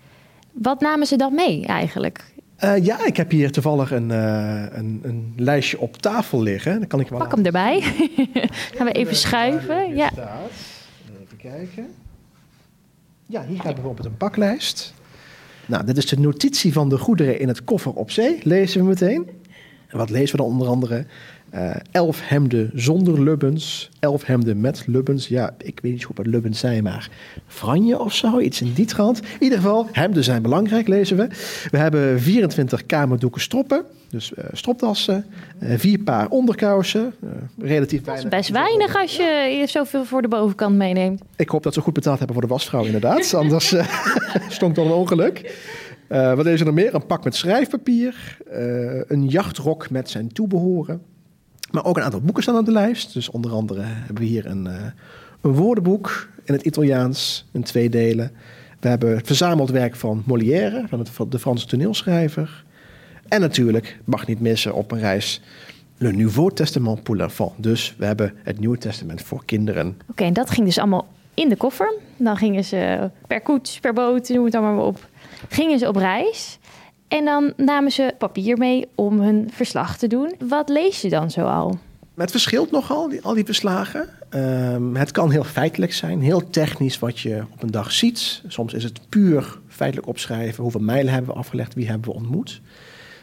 Wat 0.51 0.81
namen 0.81 1.07
ze 1.07 1.15
dan 1.15 1.35
mee 1.35 1.65
eigenlijk? 1.65 2.33
Uh, 2.63 2.85
ja, 2.85 3.05
ik 3.05 3.17
heb 3.17 3.31
hier 3.31 3.51
toevallig 3.51 3.91
een, 3.91 4.09
uh, 4.09 4.65
een, 4.71 4.99
een, 5.03 5.33
lijstje 5.37 5.79
op 5.79 5.97
tafel 5.97 6.41
liggen. 6.41 6.79
Dan 6.79 6.87
kan 6.87 6.99
ik 6.99 7.07
wel 7.07 7.19
Pak 7.19 7.31
hem 7.31 7.45
erbij. 7.45 7.81
Gaan 8.75 8.85
we 8.85 8.91
even 8.91 9.15
schuiven. 9.15 9.95
Ja. 9.95 10.09
Staat. 10.11 10.51
Even 11.23 11.37
kijken. 11.37 11.87
Ja, 13.25 13.45
hier 13.45 13.59
gaat 13.59 13.73
bijvoorbeeld 13.73 14.07
een 14.07 14.17
paklijst. 14.17 14.93
Nou, 15.65 15.85
dit 15.85 15.97
is 15.97 16.05
de 16.05 16.19
notitie 16.19 16.73
van 16.73 16.89
de 16.89 16.97
goederen 16.97 17.39
in 17.39 17.47
het 17.47 17.63
koffer 17.63 17.93
op 17.93 18.11
zee. 18.11 18.39
Lezen 18.43 18.81
we 18.81 18.87
meteen. 18.87 19.29
En 19.87 19.97
wat 19.97 20.09
lezen 20.09 20.35
we 20.35 20.43
dan 20.43 20.51
onder 20.51 20.67
andere? 20.67 21.05
Uh, 21.55 21.75
elf 21.91 22.27
hemden 22.27 22.71
zonder 22.73 23.23
lubbens, 23.23 23.89
elf 23.99 24.25
hemden 24.25 24.61
met 24.61 24.83
lubbens. 24.87 25.27
Ja, 25.27 25.55
ik 25.57 25.79
weet 25.81 25.91
niet 25.91 26.03
goed 26.03 26.17
wat 26.17 26.25
lubbens 26.25 26.59
zijn, 26.59 26.83
maar 26.83 27.09
franje 27.47 27.99
of 27.99 28.13
zo, 28.13 28.39
iets 28.39 28.61
in 28.61 28.73
die 28.73 28.85
trant. 28.85 29.19
In 29.19 29.25
ieder 29.39 29.57
geval, 29.57 29.87
hemden 29.91 30.23
zijn 30.23 30.41
belangrijk, 30.41 30.87
lezen 30.87 31.17
we. 31.17 31.27
We 31.71 31.77
hebben 31.77 32.21
24 32.21 32.85
kamerdoeken 32.85 33.41
stroppen, 33.41 33.83
dus 34.09 34.31
uh, 34.37 34.45
stropdassen, 34.51 35.25
uh, 35.59 35.73
vier 35.77 35.99
paar 35.99 36.29
onderkousen, 36.29 37.13
relatief 37.57 38.03
weinig. 38.03 38.29
Dat 38.29 38.39
is 38.39 38.47
best 38.47 38.49
weinig 38.49 38.95
als 38.95 39.15
je 39.15 39.63
zoveel 39.67 40.05
voor 40.05 40.21
de 40.21 40.27
bovenkant 40.27 40.75
meeneemt. 40.75 41.21
Ik 41.35 41.49
hoop 41.49 41.63
dat 41.63 41.73
ze 41.73 41.81
goed 41.81 41.93
betaald 41.93 42.17
hebben 42.17 42.35
voor 42.35 42.47
de 42.47 42.53
wasvrouw, 42.53 42.85
inderdaad. 42.85 43.33
Anders 43.43 43.75
stond 44.49 44.75
dan 44.75 44.85
een 44.85 44.93
ongeluk. 44.93 45.55
Wat 46.07 46.45
is 46.45 46.59
er 46.59 46.65
nog 46.65 46.75
meer? 46.75 46.95
Een 46.95 47.05
pak 47.05 47.23
met 47.23 47.35
schrijfpapier, 47.35 48.37
een 49.07 49.27
jachtrok 49.27 49.89
met 49.89 50.09
zijn 50.09 50.31
toebehoren. 50.31 51.12
Maar 51.73 51.85
ook 51.85 51.97
een 51.97 52.03
aantal 52.03 52.21
boeken 52.21 52.43
staan 52.43 52.57
op 52.57 52.65
de 52.65 52.71
lijst. 52.71 53.13
Dus 53.13 53.29
onder 53.29 53.51
andere 53.51 53.81
hebben 53.83 54.23
we 54.23 54.29
hier 54.29 54.45
een, 54.45 54.65
uh, 54.65 54.73
een 55.41 55.53
woordenboek 55.53 56.29
in 56.43 56.53
het 56.53 56.63
Italiaans, 56.63 57.45
in 57.51 57.63
twee 57.63 57.89
delen. 57.89 58.31
We 58.79 58.87
hebben 58.87 59.15
het 59.15 59.27
verzameld 59.27 59.69
werk 59.69 59.95
van 59.95 60.23
Molière, 60.25 60.85
van, 60.89 61.29
de 61.29 61.39
Franse 61.39 61.65
toneelschrijver. 61.65 62.63
En 63.27 63.41
natuurlijk, 63.41 63.99
mag 64.03 64.27
niet 64.27 64.39
missen 64.39 64.73
op 64.73 64.91
een 64.91 64.99
reis, 64.99 65.41
Le 65.97 66.11
Nouveau 66.11 66.53
Testament 66.53 67.03
pour 67.03 67.17
l'enfant. 67.17 67.51
Dus 67.57 67.95
we 67.97 68.05
hebben 68.05 68.33
het 68.43 68.59
Nieuwe 68.59 68.77
Testament 68.77 69.21
voor 69.21 69.45
kinderen. 69.45 69.97
Oké, 70.09 70.23
en 70.23 70.33
dat 70.33 70.49
ging 70.49 70.65
dus 70.65 70.77
allemaal 70.77 71.07
in 71.33 71.49
de 71.49 71.55
koffer. 71.55 71.93
Dan 72.17 72.37
gingen 72.37 72.63
ze 72.63 73.09
per 73.27 73.41
koets, 73.41 73.79
per 73.79 73.93
boot, 73.93 74.29
noem 74.29 74.45
het 74.45 74.55
allemaal 74.55 74.75
maar 74.75 74.85
op 74.85 75.07
gingen 75.49 75.79
ze 75.79 75.87
op 75.87 75.95
reis. 75.95 76.59
En 77.13 77.25
dan 77.25 77.53
namen 77.57 77.91
ze 77.91 78.13
papier 78.17 78.57
mee 78.57 78.87
om 78.95 79.19
hun 79.19 79.49
verslag 79.51 79.97
te 79.97 80.07
doen. 80.07 80.35
Wat 80.47 80.69
lees 80.69 81.01
je 81.01 81.09
dan 81.09 81.31
zoal? 81.31 81.77
Het 82.15 82.31
verschilt 82.31 82.71
nogal, 82.71 83.09
die, 83.09 83.21
al 83.21 83.33
die 83.33 83.45
verslagen. 83.45 84.09
Ehm, 84.29 84.95
het 84.95 85.11
kan 85.11 85.31
heel 85.31 85.43
feitelijk 85.43 85.93
zijn, 85.93 86.21
heel 86.21 86.49
technisch 86.49 86.99
wat 86.99 87.19
je 87.19 87.43
op 87.51 87.63
een 87.63 87.71
dag 87.71 87.91
ziet. 87.91 88.41
Soms 88.47 88.73
is 88.73 88.83
het 88.83 89.09
puur 89.09 89.59
feitelijk 89.67 90.07
opschrijven. 90.07 90.63
Hoeveel 90.63 90.81
mijlen 90.81 91.13
hebben 91.13 91.31
we 91.31 91.39
afgelegd, 91.39 91.73
wie 91.73 91.87
hebben 91.87 92.09
we 92.09 92.15
ontmoet. 92.15 92.61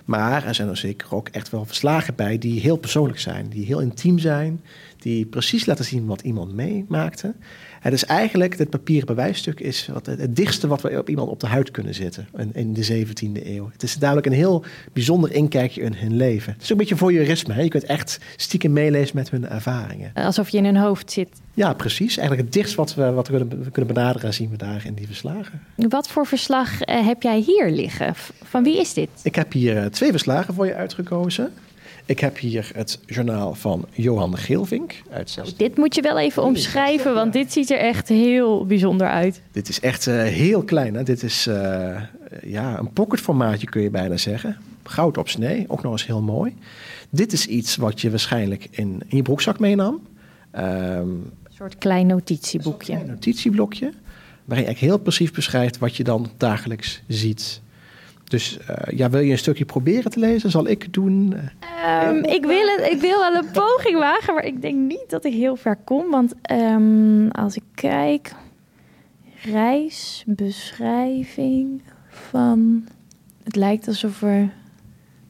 Maar 0.04 0.46
er 0.46 0.54
zijn 0.54 0.68
er 0.68 0.76
zeker 0.76 1.14
ook 1.14 1.28
echt 1.28 1.50
wel 1.50 1.64
verslagen 1.64 2.14
bij 2.14 2.38
die 2.38 2.60
heel 2.60 2.76
persoonlijk 2.76 3.20
zijn, 3.20 3.48
die 3.48 3.66
heel 3.66 3.80
intiem 3.80 4.18
zijn, 4.18 4.60
die 5.00 5.26
precies 5.26 5.66
laten 5.66 5.84
zien 5.84 6.06
wat 6.06 6.20
iemand 6.20 6.52
meemaakte. 6.52 7.34
Het 7.80 7.92
is 7.92 8.04
eigenlijk, 8.04 8.56
dit 8.56 8.70
papieren 8.70 9.06
bewijsstuk 9.06 9.60
is 9.60 9.88
wat, 9.92 10.06
het 10.06 10.36
dichtste 10.36 10.66
wat 10.66 10.82
we 10.82 10.98
op 10.98 11.08
iemand 11.08 11.28
op 11.28 11.40
de 11.40 11.46
huid 11.46 11.70
kunnen 11.70 11.94
zetten 11.94 12.28
in, 12.36 12.50
in 12.54 12.72
de 12.72 13.04
17e 13.06 13.46
eeuw. 13.46 13.68
Het 13.72 13.82
is 13.82 13.94
duidelijk 13.94 14.28
een 14.28 14.38
heel 14.38 14.64
bijzonder 14.92 15.32
inkijkje 15.32 15.82
in 15.82 15.94
hun 15.94 16.16
leven. 16.16 16.52
Het 16.52 16.62
is 16.62 16.66
ook 16.66 16.70
een 16.70 16.76
beetje 16.76 16.96
voor 16.96 17.12
jurisme. 17.12 17.54
Hè? 17.54 17.60
Je 17.62 17.68
kunt 17.68 17.84
echt 17.84 18.18
stiekem 18.36 18.72
meelezen 18.72 19.16
met 19.16 19.30
hun 19.30 19.48
ervaringen. 19.48 20.12
Alsof 20.14 20.48
je 20.48 20.58
in 20.58 20.64
hun 20.64 20.76
hoofd 20.76 21.12
zit. 21.12 21.28
Ja, 21.54 21.72
precies. 21.72 22.16
Eigenlijk 22.16 22.48
het 22.48 22.52
dichtst 22.52 22.74
wat 22.74 22.94
we, 22.94 23.10
wat 23.10 23.28
we 23.28 23.36
kunnen, 23.36 23.70
kunnen 23.70 23.94
benaderen 23.94 24.34
zien 24.34 24.50
we 24.50 24.56
daar 24.56 24.82
in 24.86 24.94
die 24.94 25.06
verslagen. 25.06 25.62
Wat 25.76 26.08
voor 26.08 26.26
verslag 26.26 26.86
uh, 26.86 27.06
heb 27.06 27.22
jij 27.22 27.40
hier 27.40 27.70
liggen? 27.70 28.14
Van 28.42 28.62
wie 28.62 28.80
is 28.80 28.94
dit? 28.94 29.08
Ik 29.22 29.34
heb 29.34 29.52
hier 29.52 29.76
uh, 29.76 29.84
twee 29.84 30.10
verslagen 30.10 30.54
voor 30.54 30.66
je 30.66 30.74
uitgekozen. 30.74 31.52
Ik 32.06 32.20
heb 32.20 32.38
hier 32.38 32.70
het 32.74 32.98
journaal 33.06 33.54
van 33.54 33.86
Johan 33.92 34.36
Geelvink 34.36 35.02
uit 35.10 35.30
16... 35.30 35.56
Dit 35.56 35.76
moet 35.76 35.94
je 35.94 36.02
wel 36.02 36.18
even 36.18 36.42
omschrijven, 36.42 37.14
want 37.14 37.32
dit 37.32 37.52
ziet 37.52 37.70
er 37.70 37.78
echt 37.78 38.08
heel 38.08 38.66
bijzonder 38.66 39.08
uit. 39.08 39.42
Dit 39.52 39.68
is 39.68 39.80
echt 39.80 40.06
uh, 40.06 40.22
heel 40.22 40.62
klein. 40.62 40.94
Hè? 40.94 41.02
Dit 41.02 41.22
is 41.22 41.46
uh, 41.46 42.00
ja, 42.42 42.78
een 42.78 42.92
pocketformaatje 42.92 43.66
kun 43.66 43.82
je 43.82 43.90
bijna 43.90 44.16
zeggen. 44.16 44.56
Goud 44.82 45.18
op 45.18 45.28
snee, 45.28 45.64
ook 45.68 45.82
nog 45.82 45.92
eens 45.92 46.06
heel 46.06 46.22
mooi. 46.22 46.56
Dit 47.10 47.32
is 47.32 47.46
iets 47.46 47.76
wat 47.76 48.00
je 48.00 48.10
waarschijnlijk 48.10 48.66
in, 48.70 49.02
in 49.06 49.16
je 49.16 49.22
broekzak 49.22 49.58
meenam. 49.58 50.00
Um, 50.58 50.62
een 50.62 51.32
soort 51.48 51.78
klein 51.78 52.06
notitieboekje. 52.06 52.92
Een 52.92 52.98
klein 52.98 53.14
notitieblokje, 53.14 53.84
waarin 53.84 53.96
je 54.44 54.54
eigenlijk 54.54 54.78
heel 54.78 54.98
precies 54.98 55.30
beschrijft 55.30 55.78
wat 55.78 55.96
je 55.96 56.04
dan 56.04 56.30
dagelijks 56.36 57.02
ziet. 57.06 57.60
Dus 58.30 58.58
uh, 58.70 58.76
ja, 58.98 59.10
wil 59.10 59.20
je 59.20 59.30
een 59.30 59.38
stukje 59.38 59.64
proberen 59.64 60.10
te 60.10 60.18
lezen? 60.18 60.50
Zal 60.50 60.68
ik 60.68 60.82
het 60.82 60.92
doen? 60.92 61.34
Um, 62.06 62.24
ik, 62.24 62.44
wil 62.44 62.68
het, 62.68 62.86
ik 62.90 63.00
wil 63.00 63.18
wel 63.18 63.34
een 63.34 63.50
poging 63.52 63.98
wagen, 63.98 64.34
maar 64.34 64.44
ik 64.44 64.62
denk 64.62 64.76
niet 64.76 65.04
dat 65.08 65.24
ik 65.24 65.32
heel 65.32 65.56
ver 65.56 65.76
kom. 65.76 66.10
Want 66.10 66.34
um, 66.52 67.30
als 67.30 67.56
ik 67.56 67.62
kijk, 67.74 68.32
reisbeschrijving 69.42 71.82
van... 72.08 72.84
Het 73.44 73.56
lijkt 73.56 73.88
alsof 73.88 74.22
er... 74.22 74.52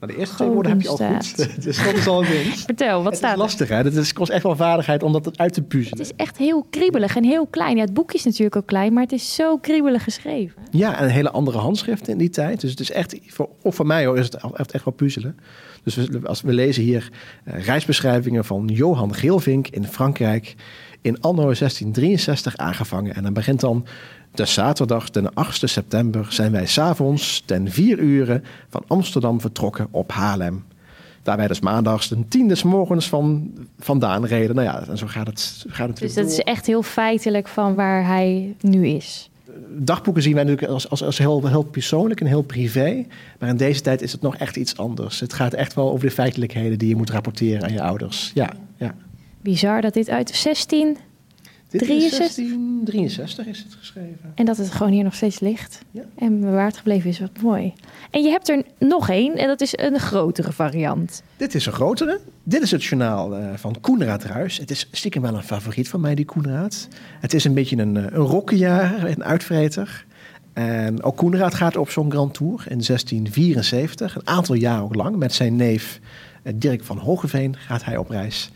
Nou, 0.01 0.13
de 0.13 0.19
eerste 0.19 0.37
twee 0.37 0.49
woorden 0.49 0.73
heb 0.73 0.81
je 0.83 0.89
al 0.89 0.97
goed. 0.97 1.37
dus 1.65 1.85
dat 1.85 1.95
is 1.95 2.07
al 2.07 2.25
een 2.25 2.31
winst. 2.31 2.65
Vertel, 2.75 2.97
wat 2.97 3.07
het 3.07 3.17
staat 3.17 3.33
is 3.33 3.39
lastig, 3.39 3.69
hè? 3.69 3.77
Het 3.77 3.97
is, 3.97 4.13
kost 4.13 4.31
echt 4.31 4.43
wel 4.43 4.57
vaardigheid 4.57 5.03
om 5.03 5.13
dat 5.13 5.39
uit 5.39 5.53
te 5.53 5.63
puzzelen. 5.63 5.99
Het 5.99 6.07
is 6.07 6.17
echt 6.17 6.37
heel 6.37 6.67
kriebelig 6.71 7.17
en 7.17 7.25
heel 7.25 7.47
klein. 7.47 7.77
Ja, 7.77 7.83
het 7.83 7.95
boekje 7.95 8.19
is 8.19 8.25
natuurlijk 8.25 8.57
ook 8.57 8.67
klein, 8.67 8.93
maar 8.93 9.03
het 9.03 9.13
is 9.13 9.35
zo 9.35 9.59
kriebelig 9.59 10.03
geschreven. 10.03 10.63
Ja, 10.71 10.99
en 10.99 11.05
een 11.05 11.11
hele 11.11 11.31
andere 11.31 11.59
handschrift 11.59 12.09
in 12.09 12.19
die 12.19 12.31
tijd. 12.31 12.61
Dus 12.61 12.71
het 12.71 12.81
is 12.81 12.91
echt, 12.91 13.19
voor, 13.27 13.49
of 13.63 13.75
voor 13.75 13.87
mij 13.87 14.07
hoor, 14.07 14.19
is 14.19 14.25
het 14.25 14.37
echt, 14.55 14.73
echt 14.73 14.85
wel 14.85 14.95
puzzelen. 14.95 15.39
Dus 15.83 15.95
we, 15.95 16.21
als 16.25 16.41
we 16.41 16.53
lezen 16.53 16.83
hier 16.83 17.11
uh, 17.45 17.65
reisbeschrijvingen 17.65 18.45
van 18.45 18.67
Johan 18.67 19.15
Geelvink 19.15 19.69
in 19.69 19.87
Frankrijk 19.87 20.55
in 21.01 21.21
anno 21.21 21.43
1663 21.43 22.57
aangevangen. 22.57 23.15
En 23.15 23.23
dan 23.23 23.33
begint 23.33 23.61
dan 23.61 23.87
de 24.35 24.45
zaterdag, 24.45 25.11
den 25.11 25.35
8 25.35 25.63
september, 25.65 26.27
zijn 26.29 26.53
wij 26.53 26.67
s'avonds 26.67 27.43
ten 27.45 27.71
vier 27.71 27.99
uren 27.99 28.45
van 28.69 28.83
Amsterdam 28.87 29.41
vertrokken 29.41 29.89
op 29.91 30.13
Haarlem. 30.13 30.65
Daar 31.23 31.37
wij 31.37 31.47
dus 31.47 31.61
maandags 31.61 32.09
ten 32.09 32.29
tien 32.29 32.49
des 32.49 32.63
morgens 32.63 33.09
van, 33.09 33.53
vandaan 33.79 34.27
reden. 34.27 34.55
Nou 34.55 34.67
ja, 34.67 34.87
en 34.89 34.99
zo 34.99 35.07
gaat 35.07 35.27
het, 35.27 35.65
gaat 35.69 35.89
het 35.89 35.99
Dus 35.99 36.15
dat 36.15 36.25
door. 36.25 36.33
is 36.33 36.39
echt 36.39 36.67
heel 36.67 36.83
feitelijk 36.83 37.49
van 37.49 37.75
waar 37.75 38.07
hij 38.07 38.55
nu 38.61 38.87
is. 38.87 39.31
Dagboeken 39.77 40.23
zien 40.23 40.35
wij 40.35 40.45
natuurlijk 40.45 40.73
als, 40.73 40.89
als, 40.89 41.03
als 41.03 41.19
heel, 41.19 41.47
heel 41.47 41.63
persoonlijk 41.63 42.21
en 42.21 42.27
heel 42.27 42.43
privé. 42.43 43.07
Maar 43.39 43.49
in 43.49 43.57
deze 43.57 43.81
tijd 43.81 44.03
is 44.03 44.13
het 44.13 44.21
nog 44.21 44.37
echt 44.37 44.57
iets 44.57 44.77
anders. 44.77 45.21
Het 45.21 45.33
gaat 45.33 45.53
echt 45.53 45.75
wel 45.75 45.91
over 45.91 46.07
de 46.07 46.15
feitelijkheden 46.15 46.79
die 46.79 46.89
je 46.89 46.97
moet 46.97 47.11
rapporteren 47.11 47.63
aan 47.63 47.73
je 47.73 47.83
ouders. 47.83 48.31
Ja, 48.35 48.51
ja. 48.77 48.95
Bizar 49.43 49.81
dat 49.81 49.95
dit 49.95 50.09
uit 50.09 50.31
16 50.31 50.97
dit 51.71 51.81
63? 51.81 52.47
63 52.85 53.47
is 53.47 53.59
het 53.59 53.75
geschreven. 53.79 54.33
En 54.35 54.45
dat 54.45 54.57
het 54.57 54.71
gewoon 54.71 54.93
hier 54.93 55.05
nog 55.05 55.15
steeds 55.15 55.41
ligt. 55.41 55.83
Ja. 55.91 56.03
En 56.19 56.41
bewaard 56.41 56.77
gebleven 56.77 57.11
is, 57.11 57.21
wat 57.21 57.43
mooi. 57.43 57.73
En 58.11 58.23
je 58.23 58.31
hebt 58.31 58.49
er 58.49 58.63
nog 58.79 59.09
één, 59.09 59.37
en 59.37 59.47
dat 59.47 59.61
is 59.61 59.79
een 59.79 59.99
grotere 59.99 60.53
variant. 60.53 61.23
Dit 61.37 61.55
is 61.55 61.67
een 61.67 61.73
grotere. 61.73 62.21
Dit 62.43 62.63
is 62.63 62.71
het 62.71 62.85
journaal 62.85 63.39
uh, 63.39 63.51
van 63.55 63.77
Koenraad 63.81 64.25
Ruis. 64.25 64.59
Het 64.59 64.71
is 64.71 64.89
stiekem 64.93 65.23
wel 65.23 65.35
een 65.35 65.43
favoriet 65.43 65.89
van 65.89 66.01
mij, 66.01 66.15
die 66.15 66.25
Koenraad. 66.25 66.89
Het 67.21 67.35
is 67.35 67.45
een 67.45 67.55
beetje 67.55 67.77
een, 67.77 67.95
een 67.95 68.15
rokkenjaar, 68.15 69.05
een 69.05 69.25
uitvreter. 69.25 70.05
En 70.53 71.03
ook 71.03 71.17
Koenraad 71.17 71.55
gaat 71.55 71.77
op 71.77 71.91
zo'n 71.91 72.11
Grand 72.11 72.35
Tour 72.35 72.65
in 72.69 72.83
1674. 72.87 74.15
Een 74.15 74.27
aantal 74.27 74.55
jaar 74.55 74.83
ook 74.83 74.95
lang. 74.95 75.17
Met 75.17 75.33
zijn 75.33 75.57
neef 75.57 76.01
Dirk 76.55 76.85
van 76.85 76.99
Hogeveen 76.99 77.57
gaat 77.57 77.85
hij 77.85 77.97
op 77.97 78.09
reis. 78.09 78.51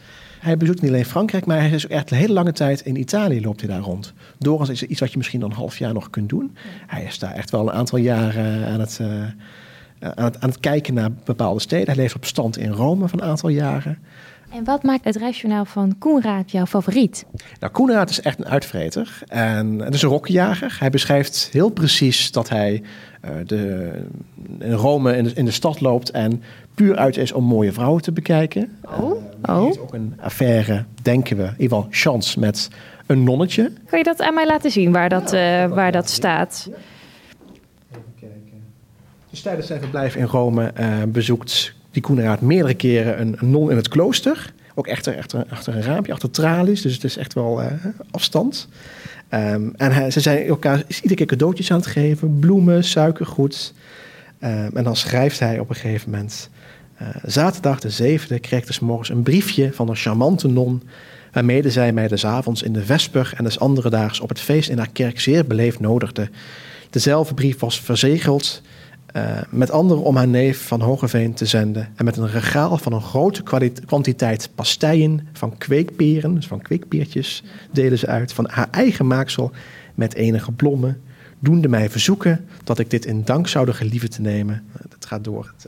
Hij 0.44 0.56
bezoekt 0.56 0.80
niet 0.80 0.90
alleen 0.90 1.04
Frankrijk, 1.04 1.46
maar 1.46 1.58
hij 1.58 1.70
is 1.70 1.84
ook 1.84 1.90
echt 1.90 2.10
een 2.10 2.16
hele 2.16 2.32
lange 2.32 2.52
tijd 2.52 2.80
in 2.80 2.96
Italië 2.96 3.40
loopt 3.40 3.60
hij 3.60 3.70
daar 3.70 3.80
rond. 3.80 4.12
Doorgaans 4.38 4.70
is 4.70 4.82
iets 4.82 5.00
wat 5.00 5.10
je 5.10 5.16
misschien 5.16 5.40
dan 5.40 5.50
een 5.50 5.56
half 5.56 5.78
jaar 5.78 5.92
nog 5.92 6.10
kunt 6.10 6.28
doen. 6.28 6.56
Hij 6.86 7.04
is 7.04 7.18
daar 7.18 7.32
echt 7.32 7.50
wel 7.50 7.60
een 7.60 7.72
aantal 7.72 7.98
jaren 7.98 8.66
aan 8.66 8.80
het, 8.80 8.98
uh, 9.00 9.08
aan 9.98 10.24
het, 10.24 10.40
aan 10.40 10.48
het 10.48 10.60
kijken 10.60 10.94
naar 10.94 11.10
bepaalde 11.24 11.60
steden. 11.60 11.86
Hij 11.86 11.96
leeft 11.96 12.14
op 12.14 12.24
stand 12.24 12.58
in 12.58 12.70
Rome 12.70 13.08
van 13.08 13.20
een 13.20 13.28
aantal 13.28 13.48
jaren. 13.48 13.98
En 14.50 14.64
wat 14.64 14.82
maakt 14.82 15.04
het 15.04 15.16
reisjournaal 15.16 15.64
van 15.64 15.98
Koenraad 15.98 16.50
jouw 16.50 16.66
favoriet? 16.66 17.24
Nou, 17.60 17.72
Koenraad 17.72 18.10
is 18.10 18.20
echt 18.20 18.38
een 18.38 18.48
uitvreter 18.48 19.18
en 19.26 19.78
het 19.78 19.94
is 19.94 20.02
een 20.02 20.08
rokkenjager. 20.08 20.76
Hij 20.78 20.90
beschrijft 20.90 21.48
heel 21.52 21.68
precies 21.68 22.30
dat 22.30 22.48
hij 22.48 22.82
uh, 23.24 23.30
de, 23.46 23.92
in 24.58 24.72
Rome 24.72 25.16
in 25.16 25.24
de, 25.24 25.32
in 25.34 25.44
de, 25.44 25.50
stad 25.50 25.80
loopt 25.80 26.10
en 26.10 26.42
puur 26.75 26.97
uit 26.97 27.16
is 27.16 27.33
om 27.33 27.45
mooie 27.45 27.73
vrouwen 27.73 28.02
te 28.02 28.12
bekijken. 28.12 28.78
Oh, 29.00 29.12
oh. 29.43 29.69
is 29.69 29.78
ook 29.78 29.95
een 29.95 30.14
affaire, 30.21 30.85
denken 31.02 31.37
we, 31.37 31.43
in 31.43 31.54
ieder 31.59 31.76
geval 31.76 31.87
chance 31.90 32.40
met 32.40 32.69
een 33.07 33.25
nonnetje. 33.25 33.73
Kan 33.87 33.99
je 33.99 34.04
dat 34.04 34.21
aan 34.21 34.35
mij 34.35 34.47
laten 34.47 34.71
zien 34.71 34.93
waar 34.93 35.09
dat, 35.09 35.33
uh, 35.33 35.66
waar 35.66 35.93
dat 35.93 36.11
staat? 36.11 36.69
Even 37.90 38.02
kijken. 38.21 38.62
Dus 39.31 39.40
tijdens 39.40 39.66
zijn 39.66 39.81
verblijf 39.81 40.16
in 40.16 40.25
Rome 40.25 40.73
bezoekt 41.09 41.75
die 41.90 42.02
Koenraad 42.02 42.40
meerdere 42.40 42.75
keren 42.75 43.21
een, 43.21 43.37
een, 43.38 43.50
non 43.50 43.71
in 43.71 43.76
het 43.76 43.88
klooster. 43.88 44.52
Ook 44.75 44.87
echt 44.87 45.16
achter, 45.16 45.45
achter 45.49 45.75
een 45.75 45.83
raampje, 45.83 46.12
achter 46.12 46.31
tralies. 46.31 46.83
Dus 46.83 46.95
het 46.95 47.04
is 47.04 47.16
echt 47.16 47.33
wel 47.33 47.62
uh, 47.62 47.66
afstand. 48.11 48.69
Um, 49.31 49.75
en 49.76 49.93
hij, 49.93 50.11
ze 50.11 50.21
zijn 50.21 50.47
elkaar 50.47 50.83
iedere 50.88 51.14
keer 51.14 51.26
cadeautjes 51.26 51.71
aan 51.71 51.76
het 51.76 51.87
geven. 51.87 52.38
Bloemen, 52.38 52.85
suikergoed. 52.85 53.75
Um, 54.40 54.71
en 54.76 54.85
dan 54.85 54.97
schrijft 54.97 55.38
hij 55.38 55.59
op 55.59 55.69
een 55.69 55.75
gegeven 55.75 56.11
moment... 56.11 56.50
Uh, 57.02 57.08
zaterdag 57.24 57.80
de 57.80 57.90
zevende 57.90 58.38
kreeg 58.38 58.60
ik 58.60 58.66
dus 58.66 58.80
morgens 58.80 59.08
een 59.08 59.22
briefje 59.22 59.72
van 59.72 59.88
een 59.88 59.96
charmante 59.96 60.48
non... 60.48 60.82
waarmede 61.32 61.70
zij 61.70 61.92
mij 61.92 62.08
des 62.08 62.26
avonds 62.26 62.62
in 62.62 62.72
de 62.72 62.84
vesper 62.84 63.32
en 63.36 63.44
des 63.44 63.58
andere 63.58 63.90
daags 63.90 64.20
op 64.20 64.28
het 64.28 64.40
feest 64.40 64.68
in 64.68 64.78
haar 64.78 64.90
kerk 64.92 65.20
zeer 65.20 65.46
beleefd 65.46 65.80
nodigde. 65.80 66.30
Dezelfde 66.90 67.34
brief 67.34 67.58
was 67.58 67.80
verzegeld... 67.80 68.62
Uh, 69.16 69.38
met 69.50 69.70
anderen 69.70 70.02
om 70.02 70.16
haar 70.16 70.28
neef 70.28 70.66
van 70.66 70.80
Hogeveen 70.80 71.34
te 71.34 71.46
zenden. 71.46 71.88
En 71.94 72.04
met 72.04 72.16
een 72.16 72.30
regaal 72.30 72.78
van 72.78 72.92
een 72.92 73.02
grote 73.02 73.42
kwantiteit 73.86 74.50
pasteien 74.54 75.28
van 75.32 75.58
kweekperen, 75.58 76.34
dus 76.34 76.46
van 76.46 76.62
kweekpeertjes, 76.62 77.42
delen 77.72 77.98
ze 77.98 78.06
uit. 78.06 78.32
Van 78.32 78.48
haar 78.50 78.68
eigen 78.70 79.06
maaksel 79.06 79.50
met 79.94 80.14
enige 80.14 80.52
blommen. 80.52 81.00
Doende 81.38 81.68
mij 81.68 81.90
verzoeken 81.90 82.46
dat 82.64 82.78
ik 82.78 82.90
dit 82.90 83.04
in 83.04 83.24
dank 83.24 83.48
zou 83.48 83.72
gelieven 83.72 84.10
te 84.10 84.20
nemen. 84.20 84.64
Dat 84.88 85.06
gaat 85.06 85.24
door 85.24 85.52
het. 85.56 85.66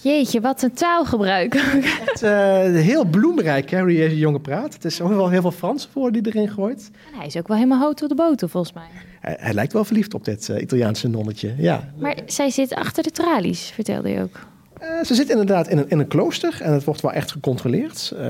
Jeetje, 0.00 0.40
wat 0.40 0.62
een 0.62 0.72
taalgebruik. 0.72 1.54
Echt 2.06 2.22
uh, 2.22 2.30
heel 2.62 3.04
bloemrijk, 3.04 3.70
hè, 3.70 3.80
hoe 3.80 3.88
deze 3.88 4.18
jongen 4.18 4.40
praat. 4.40 4.74
Het 4.74 4.84
is 4.84 5.00
ook 5.00 5.08
wel 5.08 5.30
heel 5.30 5.40
veel 5.40 5.50
Franse 5.50 5.88
woorden 5.92 6.22
die 6.22 6.34
erin 6.34 6.50
gooit. 6.50 6.90
En 7.12 7.18
hij 7.18 7.26
is 7.26 7.36
ook 7.36 7.48
wel 7.48 7.56
helemaal 7.56 7.78
hout 7.78 8.02
op 8.02 8.08
de 8.08 8.14
boter, 8.14 8.48
volgens 8.48 8.72
mij. 8.72 8.88
Hij, 9.20 9.36
hij, 9.40 9.54
lijkt 9.54 9.72
wel 9.72 9.84
verliefd 9.84 10.14
op 10.14 10.24
dit 10.24 10.48
uh, 10.48 10.60
Italiaanse 10.60 11.08
nonnetje, 11.08 11.54
ja. 11.58 11.92
Maar 11.98 12.18
zij 12.26 12.50
zit 12.50 12.74
achter 12.74 13.02
de 13.02 13.10
tralies, 13.10 13.60
vertelde 13.60 14.08
je 14.08 14.22
ook. 14.22 14.38
Uh, 14.82 15.04
ze 15.04 15.14
zit 15.14 15.30
inderdaad 15.30 15.68
in 15.68 15.78
een, 15.78 15.88
in 15.88 15.98
een 15.98 16.08
klooster 16.08 16.58
en 16.60 16.72
het 16.72 16.84
wordt 16.84 17.00
wel 17.00 17.12
echt 17.12 17.32
gecontroleerd. 17.32 18.12
Uh, 18.14 18.20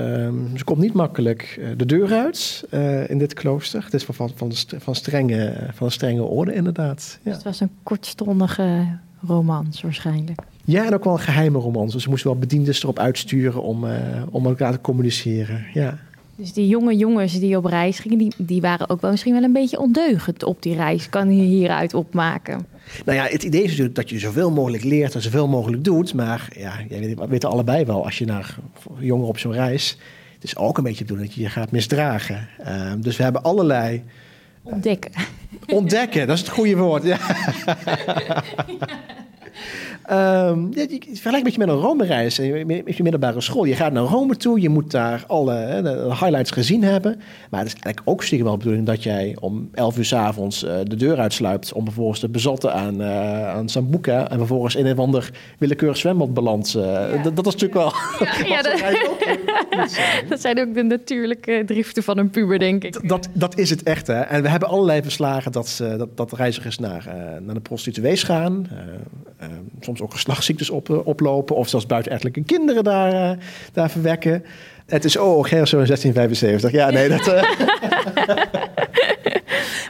ze 0.55 0.63
komt 0.63 0.79
niet 0.79 0.93
makkelijk 0.93 1.61
de 1.77 1.85
deur 1.85 2.13
uit 2.13 2.63
in 3.07 3.17
dit 3.17 3.33
klooster. 3.33 3.83
Het 3.83 3.93
is 3.93 4.03
van, 4.03 4.31
van, 4.35 4.49
de, 4.49 4.79
van, 4.79 4.95
strenge, 4.95 5.69
van 5.73 5.91
strenge 5.91 6.23
orde, 6.23 6.53
inderdaad. 6.53 7.11
Ja. 7.11 7.19
Dus 7.23 7.33
het 7.33 7.43
was 7.43 7.59
een 7.59 7.71
kortstondige 7.83 8.97
romans 9.27 9.81
waarschijnlijk. 9.81 10.41
Ja, 10.65 10.85
en 10.85 10.93
ook 10.93 11.03
wel 11.03 11.13
een 11.13 11.19
geheime 11.19 11.59
romans. 11.59 11.93
Dus 11.93 12.03
ze 12.03 12.09
moesten 12.09 12.29
wel 12.29 12.39
bediendes 12.39 12.83
erop 12.83 12.99
uitsturen 12.99 13.61
om, 13.61 13.83
uh, 13.83 13.91
om 14.29 14.45
elkaar 14.45 14.71
te 14.71 14.81
communiceren. 14.81 15.65
Ja. 15.73 15.97
Dus 16.35 16.53
die 16.53 16.67
jonge 16.67 16.95
jongens 16.95 17.39
die 17.39 17.57
op 17.57 17.65
reis 17.65 17.99
gingen, 17.99 18.17
die, 18.17 18.33
die 18.37 18.61
waren 18.61 18.89
ook 18.89 19.01
wel 19.01 19.11
misschien 19.11 19.33
wel 19.33 19.43
een 19.43 19.53
beetje 19.53 19.79
ondeugend 19.79 20.43
op 20.43 20.61
die 20.61 20.75
reis. 20.75 21.09
Kan 21.09 21.35
je 21.35 21.43
hieruit 21.43 21.93
opmaken? 21.93 22.65
Nou 23.05 23.17
ja, 23.17 23.25
het 23.25 23.43
idee 23.43 23.61
is 23.61 23.69
natuurlijk 23.69 23.95
dat 23.95 24.09
je 24.09 24.19
zoveel 24.19 24.51
mogelijk 24.51 24.83
leert 24.83 25.15
en 25.15 25.21
zoveel 25.21 25.47
mogelijk 25.47 25.83
doet. 25.83 26.13
Maar 26.13 26.47
ja, 26.57 26.73
jij 26.89 26.99
weet, 26.99 27.19
weten 27.29 27.49
allebei 27.49 27.85
wel, 27.85 28.05
als 28.05 28.17
je 28.17 28.25
naar 28.25 28.57
jongeren 28.99 29.29
op 29.29 29.37
zo'n 29.37 29.53
reis... 29.53 29.97
Het 30.33 30.43
is 30.43 30.57
ook 30.57 30.77
een 30.77 30.83
beetje 30.83 31.03
bedoeling 31.03 31.27
dat 31.27 31.37
je 31.37 31.43
je 31.43 31.49
gaat 31.49 31.71
misdragen. 31.71 32.47
Ehm, 32.63 33.01
dus 33.01 33.17
we 33.17 33.23
hebben 33.23 33.43
allerlei... 33.43 34.03
Ontdekken. 34.63 35.11
Ontdekken, 35.67 36.27
dat 36.27 36.35
is 36.35 36.41
het 36.41 36.51
goede 36.51 36.75
woord. 36.75 37.03
Ja. 37.03 37.17
Ja, 38.65 38.83
je 40.07 40.99
vergelijk 41.01 41.37
een 41.37 41.43
beetje 41.43 41.59
met 41.59 41.69
een 41.69 41.75
Rome-reis, 41.75 42.39
met 42.65 42.97
je 42.97 43.03
middelbare 43.03 43.41
school. 43.41 43.63
Je 43.63 43.75
gaat 43.75 43.91
naar 43.91 44.03
Rome 44.03 44.37
toe, 44.37 44.61
je 44.61 44.69
moet 44.69 44.91
daar 44.91 45.23
alle 45.27 45.53
hè, 45.53 45.81
de 45.81 46.05
highlights 46.09 46.51
gezien 46.51 46.83
hebben. 46.83 47.21
Maar 47.49 47.59
het 47.59 47.67
is 47.67 47.73
eigenlijk 47.73 48.01
ook 48.09 48.23
stiekem 48.23 48.47
wel 48.47 48.57
de 48.57 48.63
bedoeling 48.63 48.87
dat 48.87 49.03
jij 49.03 49.35
om 49.39 49.69
11 49.73 49.97
uur 49.97 50.05
s 50.05 50.13
avonds 50.13 50.63
uh, 50.63 50.75
de 50.83 50.95
deur 50.95 51.19
uitsluipt... 51.19 51.73
om 51.73 51.83
vervolgens 51.83 52.19
te 52.19 52.29
bezotten 52.29 52.73
aan, 52.73 53.01
uh, 53.01 53.49
aan 53.49 53.69
Sambuca... 53.69 54.29
en 54.29 54.37
vervolgens 54.37 54.75
in 54.75 54.85
een 54.85 54.91
of 54.91 54.99
ander 54.99 55.31
willekeurig 55.57 55.97
zwembad 55.97 56.33
belandt. 56.33 56.73
Uh, 56.77 56.83
ja. 56.83 57.29
dat, 57.29 57.45
is 57.45 57.53
natuurlijk 57.53 57.73
wel... 57.73 57.93
Ja, 58.19 58.45
ja 58.55 58.61
dat, 58.61 58.81
dat, 60.29 60.41
zijn 60.41 60.59
ook 60.59 60.73
de 60.73 60.83
natuurlijke 60.83 61.63
driften 61.65 62.03
van 62.03 62.17
een 62.17 62.29
puber, 62.29 62.59
denk 62.59 62.83
ik. 62.83 63.09
Dat, 63.09 63.29
dat 63.33 63.57
is 63.57 63.69
het 63.69 63.83
echt, 63.83 64.07
hè. 64.07 64.19
En 64.19 64.41
we 64.41 64.49
hebben 64.49 64.69
allerlei 64.69 65.01
verslagen 65.01 65.51
dat, 65.51 65.83
dat, 65.97 66.17
dat 66.17 66.33
reizigers 66.33 66.79
naar, 66.79 67.07
naar 67.41 67.53
de 67.53 67.61
prostituees 67.61 68.23
gaan... 68.23 68.67
soms 69.79 69.94
ook 70.01 70.11
geslachtsziektes 70.11 70.69
op, 70.69 70.89
eh, 70.89 71.07
oplopen 71.07 71.55
of 71.55 71.69
zelfs 71.69 71.85
buitenechtelijke 71.85 72.43
kinderen 72.43 72.83
daar, 72.83 73.13
uh, 73.13 73.43
daar 73.73 73.89
verwekken. 73.89 74.45
Het 74.85 75.05
is, 75.05 75.17
oh, 75.17 75.45
Gerso 75.45 75.79
in 75.79 75.85
1675. 75.85 76.71
Ja, 76.71 76.89
nee, 76.89 77.09
dat... 77.09 77.27
Uh... 77.27 77.43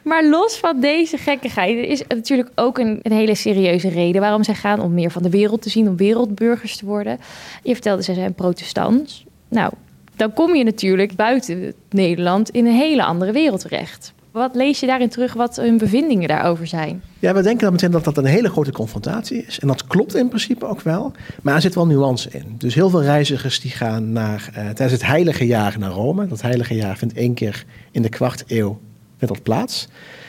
maar 0.09 0.25
los 0.25 0.57
van 0.57 0.79
deze 0.79 1.17
gekkigheid, 1.17 1.77
er 1.77 1.83
is 1.83 2.03
natuurlijk 2.07 2.49
ook 2.55 2.77
een, 2.77 2.99
een, 3.01 3.11
hele 3.11 3.35
serieuze 3.35 3.89
reden 3.89 4.21
waarom 4.21 4.43
zij 4.43 4.55
gaan 4.55 4.79
om 4.79 4.93
meer 4.93 5.11
van 5.11 5.23
de 5.23 5.29
wereld 5.29 5.61
te 5.61 5.69
zien, 5.69 5.87
om 5.87 5.97
wereldburgers 5.97 6.77
te 6.77 6.85
worden. 6.85 7.19
Je 7.63 7.73
vertelde, 7.73 8.01
zij 8.01 8.15
zijn 8.15 8.33
protestants. 8.33 9.25
Nou, 9.47 9.73
dan 10.15 10.33
kom 10.33 10.55
je 10.55 10.63
natuurlijk 10.63 11.15
buiten 11.15 11.73
Nederland 11.89 12.49
in 12.49 12.65
een 12.65 12.75
hele 12.75 13.03
andere 13.03 13.31
wereld 13.31 13.61
terecht. 13.61 14.13
Wat 14.35 14.55
lees 14.55 14.79
je 14.79 14.85
daarin 14.85 15.09
terug 15.09 15.33
wat 15.33 15.55
hun 15.55 15.77
bevindingen 15.77 16.27
daarover 16.27 16.67
zijn? 16.67 17.01
Ja, 17.19 17.33
we 17.33 17.41
denken 17.41 17.61
dan 17.61 17.71
meteen 17.71 17.91
dat 17.91 18.03
dat 18.03 18.17
een 18.17 18.25
hele 18.25 18.49
grote 18.49 18.71
confrontatie 18.71 19.45
is. 19.45 19.59
En 19.59 19.67
dat 19.67 19.87
klopt 19.87 20.15
in 20.15 20.27
principe 20.27 20.65
ook 20.65 20.81
wel. 20.81 21.11
Maar 21.41 21.55
er 21.55 21.61
zit 21.61 21.75
wel 21.75 21.87
nuance 21.87 22.29
in. 22.31 22.55
Dus 22.57 22.75
heel 22.75 22.89
veel 22.89 23.03
reizigers 23.03 23.59
die 23.59 23.71
gaan 23.71 24.11
naar, 24.11 24.49
uh, 24.49 24.55
tijdens 24.55 24.91
het 24.91 25.05
heilige 25.05 25.45
jaar 25.45 25.79
naar 25.79 25.91
Rome. 25.91 26.27
Dat 26.27 26.41
heilige 26.41 26.75
jaar 26.75 26.97
vindt 26.97 27.13
één 27.13 27.33
keer 27.33 27.65
in 27.91 28.01
de 28.01 28.09
kwart 28.09 28.43
eeuw 28.47 28.79
vindt 29.17 29.33
dat 29.33 29.43
plaats. 29.43 29.87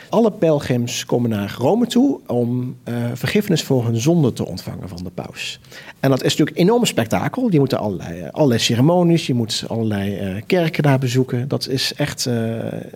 Alle 0.09 0.31
pelgrims 0.31 1.05
komen 1.05 1.29
naar 1.29 1.55
Rome 1.57 1.87
toe 1.87 2.19
om 2.27 2.75
uh, 2.89 2.95
vergiffenis 3.13 3.63
voor 3.63 3.85
hun 3.85 3.97
zonde 3.97 4.33
te 4.33 4.45
ontvangen 4.45 4.89
van 4.89 5.03
de 5.03 5.09
paus. 5.09 5.59
En 5.99 6.09
dat 6.09 6.23
is 6.23 6.29
natuurlijk 6.29 6.57
een 6.57 6.63
enorm 6.63 6.85
spektakel. 6.85 7.51
Je 7.51 7.59
moet 7.59 7.71
er 7.71 7.77
allerlei, 7.77 8.19
eh, 8.19 8.29
allerlei 8.31 8.59
ceremonies, 8.59 9.27
je 9.27 9.33
moet 9.33 9.63
allerlei 9.67 10.35
uh, 10.35 10.41
kerken 10.45 10.83
daar 10.83 10.99
bezoeken. 10.99 11.47
Dat 11.47 11.67
is 11.67 11.93
echt 11.93 12.25
uh, 12.25 12.33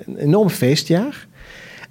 een 0.06 0.18
enorm 0.18 0.50
feestjaar. 0.50 1.28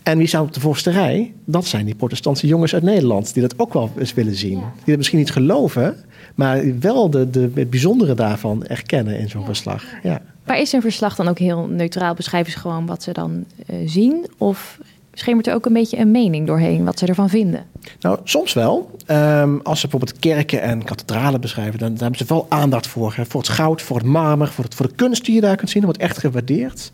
En 0.03 0.19
wie 0.19 0.27
staat 0.27 0.43
op 0.43 0.53
de 0.53 0.61
voorste 0.61 0.91
rij? 0.91 1.33
Dat 1.45 1.67
zijn 1.67 1.85
die 1.85 1.95
protestantse 1.95 2.47
jongens 2.47 2.75
uit 2.75 2.83
Nederland, 2.83 3.35
die 3.35 3.43
dat 3.43 3.59
ook 3.59 3.73
wel 3.73 3.91
eens 3.99 4.15
willen 4.15 4.35
zien. 4.35 4.59
Die 4.59 4.85
dat 4.85 4.97
misschien 4.97 5.19
niet 5.19 5.31
geloven, 5.31 5.97
maar 6.35 6.79
wel 6.81 7.11
de, 7.11 7.31
de, 7.31 7.51
het 7.55 7.71
bijzondere 7.71 8.15
daarvan 8.15 8.67
erkennen 8.67 9.19
in 9.19 9.29
zo'n 9.29 9.45
verslag. 9.45 9.85
Ja. 10.03 10.23
Maar 10.45 10.59
is 10.59 10.73
een 10.73 10.81
verslag 10.83 11.17
dan 11.17 11.29
ook 11.29 11.39
heel 11.39 11.67
neutraal? 11.67 12.15
Beschrijven 12.15 12.53
ze 12.53 12.59
gewoon 12.59 12.87
wat 12.87 13.03
ze 13.03 13.13
dan 13.13 13.45
uh, 13.71 13.77
zien? 13.89 14.27
Of 14.39 14.79
schemert 15.13 15.47
er 15.47 15.55
ook 15.55 15.67
een 15.67 15.73
beetje 15.73 15.99
een 15.99 16.11
mening 16.11 16.47
doorheen 16.47 16.85
wat 16.85 16.99
ze 16.99 17.07
ervan 17.07 17.29
vinden? 17.29 17.67
Nou, 18.01 18.19
soms 18.25 18.53
wel. 18.53 18.91
Um, 19.07 19.61
als 19.63 19.81
ze 19.81 19.89
bijvoorbeeld 19.89 20.19
kerken 20.19 20.63
en 20.63 20.85
kathedralen 20.85 21.41
beschrijven, 21.41 21.79
dan, 21.79 21.89
dan 21.89 21.99
hebben 21.99 22.19
ze 22.19 22.35
wel 22.35 22.47
aandacht 22.49 22.87
voor. 22.87 23.13
Hè, 23.17 23.27
voor 23.27 23.41
het 23.41 23.51
goud, 23.51 23.83
voor 23.83 23.97
het 23.97 24.07
marmer, 24.07 24.49
voor, 24.49 24.65
het, 24.65 24.77
de 24.77 24.95
kunst 24.95 25.25
die 25.25 25.35
je 25.35 25.41
daar 25.41 25.57
kunt 25.57 25.71
zien. 25.71 25.83
Dat 25.83 25.97
wordt 25.97 26.11
echt 26.11 26.21
gewaardeerd. 26.21 26.91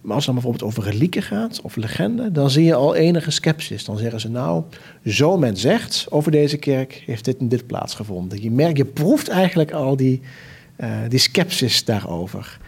Maar 0.00 0.14
als 0.14 0.26
het 0.26 0.34
dan 0.34 0.42
bijvoorbeeld 0.42 0.70
over 0.70 0.92
relieken 0.92 1.22
gaat 1.22 1.60
of 1.62 1.76
legenden, 1.76 2.32
dan 2.32 2.50
zie 2.50 2.64
je 2.64 2.74
al 2.74 2.94
enige 2.94 3.30
sceptisch. 3.30 3.84
Dan 3.84 3.98
zeggen 3.98 4.20
ze 4.20 4.30
nou, 4.30 4.62
zo 5.04 5.38
men 5.38 5.56
zegt 5.56 6.06
over 6.10 6.30
deze 6.30 6.56
kerk, 6.56 7.02
heeft 7.06 7.24
dit 7.24 7.38
en 7.38 7.48
dit 7.48 7.66
plaatsgevonden. 7.66 8.42
Je 8.42 8.50
merkt, 8.50 8.76
je 8.76 8.84
proeft 8.84 9.28
eigenlijk 9.28 9.72
al 9.72 9.96
die, 9.96 10.20
uh, 10.78 10.88
die 11.08 11.18
sceptisch 11.18 11.84
daarover. 11.84 12.59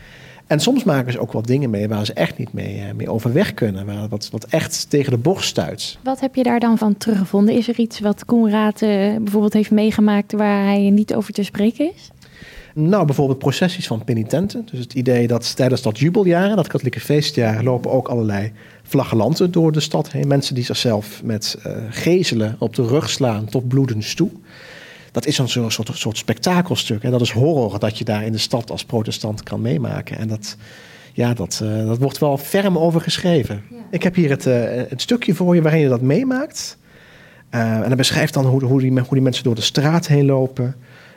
En 0.53 0.61
soms 0.61 0.85
maken 0.85 1.13
ze 1.13 1.19
ook 1.19 1.33
wel 1.33 1.43
dingen 1.43 1.71
mee 1.71 1.89
waar 1.89 2.07
ze 2.07 2.13
echt 2.13 2.39
niet 2.39 2.53
mee, 2.53 2.77
uh, 2.77 2.85
mee 2.97 3.11
overweg 3.11 3.55
kunnen. 3.55 3.87
Waar 3.87 4.09
wat, 4.09 4.29
wat 4.31 4.45
echt 4.45 4.91
tegen 4.91 5.13
de 5.13 5.19
borst 5.19 5.49
stuit. 5.49 5.99
Wat 6.03 6.21
heb 6.21 6.35
je 6.35 6.43
daar 6.43 6.61
dan 6.61 6.79
van 6.79 6.97
teruggevonden? 6.97 7.55
Is 7.55 7.69
er 7.69 7.79
iets 7.79 8.01
wat 8.01 8.25
Koenraad 8.25 8.83
uh, 8.83 8.89
bijvoorbeeld 9.17 9.53
heeft 9.53 9.71
meegemaakt 9.71 10.33
waar 10.33 10.65
hij 10.65 10.91
niet 10.91 11.15
over 11.15 11.33
te 11.33 11.43
spreken 11.43 11.93
is? 11.95 12.11
Nou, 12.75 13.07
bijvoorbeeld 13.07 13.39
processies 13.39 13.87
van 13.87 14.05
penitenten. 14.05 14.67
Dus 14.71 14.81
het 14.81 14.95
idee 14.95 15.27
dat 15.27 15.57
tijdens 15.57 15.83
dat 15.83 15.99
jubeljaar, 15.99 16.57
dat 16.57 16.67
katholieke 16.67 17.01
feestjaar, 17.01 17.63
lopen 17.63 17.91
ook 17.91 18.09
allerlei 18.09 18.53
flagellanten 18.83 19.51
door 19.51 19.73
de 19.73 19.81
stad 19.81 20.13
heen. 20.13 20.29
Mensen 20.29 20.55
die 20.55 20.65
zichzelf 20.65 21.23
met 21.25 21.59
uh, 21.67 21.73
gezelen 21.91 22.57
op 22.59 22.75
de 22.75 22.87
rug 22.87 23.11
slaan 23.11 23.45
tot 23.45 23.69
bloedens 23.69 24.15
toe. 24.15 24.31
Dat 25.13 25.27
is 25.27 25.39
een 25.39 25.49
soort, 25.49 25.73
soort, 25.73 25.91
soort 25.93 26.17
spektakelstuk. 26.17 27.03
En 27.03 27.11
dat 27.11 27.21
is 27.21 27.31
horror 27.31 27.79
dat 27.79 27.99
je 27.99 28.05
daar 28.05 28.25
in 28.25 28.33
de 28.33 28.39
stad 28.39 28.71
als 28.71 28.85
protestant 28.85 29.43
kan 29.43 29.61
meemaken. 29.61 30.19
En 30.19 30.29
dat, 30.29 30.57
ja, 31.13 31.35
dat, 31.35 31.61
uh, 31.63 31.87
dat 31.87 31.99
wordt 31.99 32.19
wel 32.19 32.39
ferm 32.39 32.79
over 32.79 33.01
geschreven. 33.01 33.63
Ja. 33.71 33.77
Ik 33.91 34.03
heb 34.03 34.15
hier 34.15 34.31
het, 34.31 34.47
uh, 34.47 34.55
het 34.89 35.01
stukje 35.01 35.35
voor 35.35 35.55
je 35.55 35.63
waarin 35.63 35.81
je 35.81 35.89
dat 35.89 36.01
meemaakt. 36.01 36.77
en 37.51 37.89
dan 37.89 37.97
beschrijft 37.97 38.35
dan 38.35 38.47
hoe, 38.47 38.65
hoe, 38.65 38.81
die, 38.81 38.91
hoe 38.91 39.05
die 39.11 39.23
mensen 39.23 39.45
door 39.45 39.55
de 39.55 39.61
straat 39.61 40.07
heen 40.07 40.25
lopen. 40.25 40.75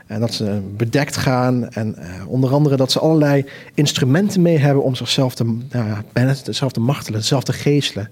En 0.07 0.19
dat 0.19 0.33
ze 0.33 0.61
bedekt 0.77 1.17
gaan. 1.17 1.69
En 1.69 1.95
onder 2.27 2.53
andere 2.53 2.75
dat 2.75 2.91
ze 2.91 2.99
allerlei 2.99 3.45
instrumenten 3.73 4.41
mee 4.41 4.57
hebben 4.57 4.83
om 4.83 4.95
zichzelf 4.95 5.35
te, 5.35 5.43
nou 5.43 5.87
ja, 5.87 6.03
bijna 6.13 6.33
zichzelf 6.33 6.71
te 6.71 6.79
martelen, 6.79 7.19
zichzelf 7.19 7.43
te 7.43 7.53
geestelen. 7.53 8.09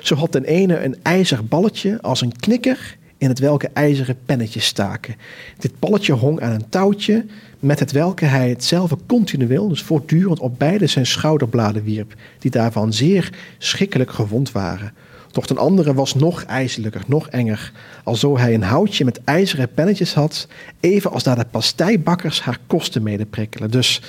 Zo 0.00 0.14
had 0.14 0.32
ten 0.32 0.44
ene 0.44 0.84
een 0.84 0.96
ijzer 1.02 1.44
balletje 1.44 1.98
als 2.00 2.20
een 2.20 2.36
knikker 2.36 2.96
in 3.22 3.28
het 3.28 3.38
welke 3.38 3.70
ijzeren 3.72 4.18
pennetjes 4.26 4.64
staken. 4.64 5.16
Dit 5.58 5.78
balletje 5.78 6.12
hong 6.12 6.40
aan 6.40 6.52
een 6.52 6.68
touwtje 6.68 7.24
met 7.58 7.78
het 7.78 7.92
welke 7.92 8.24
hij 8.24 8.48
hetzelfde 8.48 8.96
continueel, 9.06 9.68
dus 9.68 9.82
voortdurend 9.82 10.40
op 10.40 10.58
beide 10.58 10.86
zijn 10.86 11.06
schouderbladen 11.06 11.84
wierp, 11.84 12.14
die 12.38 12.50
daarvan 12.50 12.92
zeer 12.92 13.32
schrikkelijk 13.58 14.10
gewond 14.10 14.52
waren. 14.52 14.92
Doch 15.32 15.46
ten 15.46 15.58
andere 15.58 15.94
was 15.94 16.14
nog 16.14 16.42
ijzelijker, 16.42 17.02
nog 17.06 17.28
enger, 17.28 17.72
alzo 18.04 18.38
hij 18.38 18.54
een 18.54 18.62
houtje 18.62 19.04
met 19.04 19.20
ijzeren 19.24 19.74
pennetjes 19.74 20.14
had, 20.14 20.48
even 20.80 21.10
als 21.10 21.22
daar 21.22 21.36
de 21.36 21.44
pasteibakkers 21.50 22.42
haar 22.42 22.58
kosten 22.66 23.02
mede 23.02 23.26
prikkelen. 23.26 23.70
Dus 23.70 24.02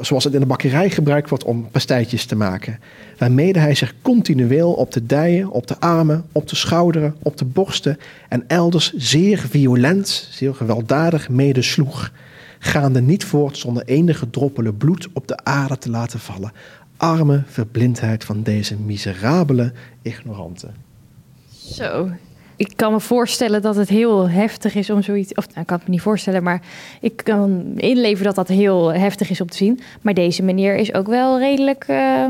zoals 0.00 0.24
het 0.24 0.34
in 0.34 0.40
de 0.40 0.46
bakkerij 0.46 0.90
gebruikt 0.90 1.28
wordt 1.28 1.44
om 1.44 1.70
pastijtjes 1.70 2.24
te 2.24 2.36
maken. 2.36 2.80
Waarmede 3.18 3.58
hij 3.58 3.74
zich 3.74 3.94
continueel 4.02 4.72
op 4.72 4.92
de 4.92 5.06
dijen, 5.06 5.50
op 5.50 5.66
de 5.66 5.80
armen, 5.80 6.24
op 6.32 6.48
de 6.48 6.56
schouderen, 6.56 7.16
op 7.22 7.36
de 7.36 7.44
borsten 7.44 7.98
en 8.28 8.44
elders 8.46 8.92
zeer 8.92 9.38
violent, 9.38 10.28
zeer 10.30 10.54
gewelddadig 10.54 11.28
mede 11.28 11.62
sloeg 11.62 12.10
gaande 12.58 13.00
niet 13.00 13.24
voort 13.24 13.56
zonder 13.56 13.82
enige 13.84 14.30
droppelen 14.30 14.76
bloed 14.76 15.08
op 15.12 15.28
de 15.28 15.44
aarde 15.44 15.78
te 15.78 15.90
laten 15.90 16.20
vallen, 16.20 16.52
arme 16.98 17.42
verblindheid 17.46 18.24
van 18.24 18.42
deze 18.42 18.76
miserabele 18.76 19.72
ignoranten. 20.02 20.74
Zo. 21.72 22.10
Ik 22.56 22.72
kan 22.76 22.92
me 22.92 23.00
voorstellen 23.00 23.62
dat 23.62 23.76
het 23.76 23.88
heel 23.88 24.28
heftig 24.28 24.74
is 24.74 24.90
om 24.90 25.02
zoiets. 25.02 25.34
Of 25.34 25.46
nou, 25.46 25.60
ik 25.60 25.66
kan 25.66 25.76
het 25.76 25.86
me 25.86 25.92
niet 25.92 26.02
voorstellen, 26.02 26.42
maar 26.42 26.62
ik 27.00 27.16
kan 27.16 27.72
inleven 27.76 28.24
dat 28.24 28.34
dat 28.34 28.48
heel 28.48 28.92
heftig 28.92 29.30
is 29.30 29.40
om 29.40 29.48
te 29.48 29.56
zien. 29.56 29.80
Maar 30.00 30.14
deze 30.14 30.42
meneer 30.42 30.76
is 30.76 30.94
ook 30.94 31.06
wel 31.06 31.38
redelijk. 31.38 31.88
Uh, 31.88 32.26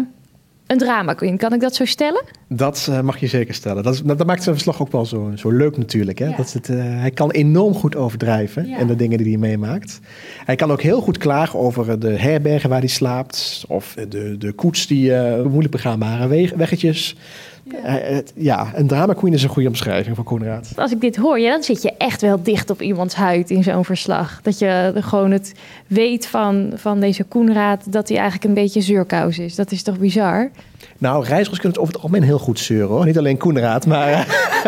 een 0.68 0.78
drama 0.78 1.14
queen. 1.14 1.37
Kan 1.37 1.52
ik 1.52 1.61
dat 1.61 1.74
zo 1.74 1.85
stellen? 1.85 2.24
Dat 2.48 2.87
uh, 2.90 3.00
mag 3.00 3.18
je 3.18 3.26
zeker 3.26 3.54
stellen. 3.54 3.83
Dat, 3.83 3.94
is, 3.94 4.02
dat, 4.02 4.26
maakt 4.26 4.42
zijn 4.42 4.54
verslag 4.54 4.81
ook 4.81 4.92
wel 4.92 5.07
zo, 5.07 5.33
zo 5.35 5.50
leuk 5.50 5.76
natuurlijk. 5.76 6.18
Hè? 6.18 6.26
Ja. 6.26 6.37
Dat 6.37 6.52
het, 6.52 6.68
uh, 6.68 6.76
hij 6.81 7.11
kan 7.11 7.31
enorm 7.31 7.74
goed 7.74 7.96
overdrijven 7.96 8.68
ja. 8.68 8.78
in 8.78 8.87
de 8.87 8.96
dingen 8.96 9.18
die 9.18 9.28
hij 9.28 9.37
meemaakt. 9.37 10.00
Hij 10.44 10.57
kan 10.57 10.72
ook 10.72 10.83
heel 10.83 11.00
goed 11.00 11.18
klagen 11.18 11.59
over 11.59 11.98
de 11.98 12.11
herbergen 12.11 12.70
waar 12.70 12.78
hij 12.78 12.88
slaapt. 12.88 13.64
Of 13.68 13.94
de, 14.09 14.37
de 14.38 14.52
koets 14.52 14.87
die 14.87 15.11
uh, 15.11 15.42
moeilijk 15.42 15.70
begaanbare 15.70 16.28
weg, 16.28 16.52
weggetjes. 16.54 17.16
Ja. 17.83 18.22
ja, 18.35 18.72
een 18.74 18.87
drama 18.87 19.12
queen 19.12 19.33
is 19.33 19.42
een 19.42 19.48
goede 19.48 19.68
omschrijving 19.68 20.16
van 20.16 20.24
Koenraad. 20.24 20.72
Als 20.76 20.92
ik 20.92 21.00
dit 21.00 21.16
hoor, 21.16 21.38
ja, 21.40 21.50
dan 21.50 21.62
zit 21.62 21.83
je 21.83 21.92
echt 21.98 22.20
wel 22.20 22.42
dicht 22.42 22.70
op 22.70 22.83
iemands 22.83 23.14
huid 23.14 23.50
in 23.50 23.62
zo'n 23.62 23.85
verslag. 23.85 24.40
Dat 24.42 24.59
je 24.59 24.92
gewoon 24.94 25.31
het 25.31 25.54
weet 25.87 26.26
van, 26.26 26.72
van 26.74 27.00
deze 27.00 27.24
Koenraad 27.24 27.92
dat 27.92 28.09
hij 28.09 28.18
eigenlijk 28.18 28.48
een 28.48 28.62
beetje 28.62 28.81
zeurkous 28.81 29.38
is. 29.38 29.54
Dat 29.54 29.72
is 29.72 29.83
toch 29.83 29.98
bizar? 29.98 30.50
Nou, 30.98 31.24
reizigers 31.24 31.61
kunnen 31.61 31.68
het 31.68 31.78
over 31.78 31.94
het 31.94 32.02
algemeen 32.02 32.22
heel 32.22 32.38
goed 32.38 32.59
zeuren 32.59 32.88
hoor. 32.88 33.04
Niet 33.04 33.18
alleen 33.18 33.37
Koenraad, 33.37 33.87
maar... 33.87 34.26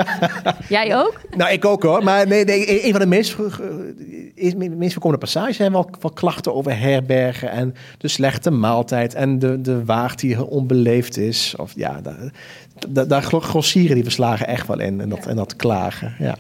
Jij 0.68 0.96
ook? 0.96 1.20
Nou, 1.36 1.52
ik 1.52 1.64
ook 1.64 1.82
hoor. 1.82 2.04
Maar 2.04 2.26
nee, 2.26 2.44
nee, 2.44 2.86
een 2.86 2.90
van 2.90 3.00
de 3.00 3.06
meest, 3.06 3.36
meest 4.76 4.92
voorkomende 4.92 5.18
passages 5.18 5.56
zijn 5.56 5.72
wel, 5.72 5.90
wel 6.00 6.10
klachten 6.10 6.54
over 6.54 6.78
herbergen 6.78 7.50
en 7.50 7.74
de 7.98 8.08
slechte 8.08 8.50
maaltijd 8.50 9.14
en 9.14 9.38
de, 9.38 9.60
de 9.60 9.84
waard 9.84 10.20
die 10.20 10.46
onbeleefd 10.46 11.16
is. 11.16 11.54
Of 11.56 11.72
ja, 11.76 12.00
daar, 12.00 12.32
daar, 12.88 13.08
daar 13.08 13.22
grossieren 13.22 13.94
die 13.94 14.04
verslagen 14.04 14.46
echt 14.46 14.66
wel 14.66 14.80
in 14.80 15.00
en 15.00 15.08
dat, 15.08 15.26
en 15.26 15.36
dat 15.36 15.56
klagen. 15.56 16.14
Ja. 16.18 16.36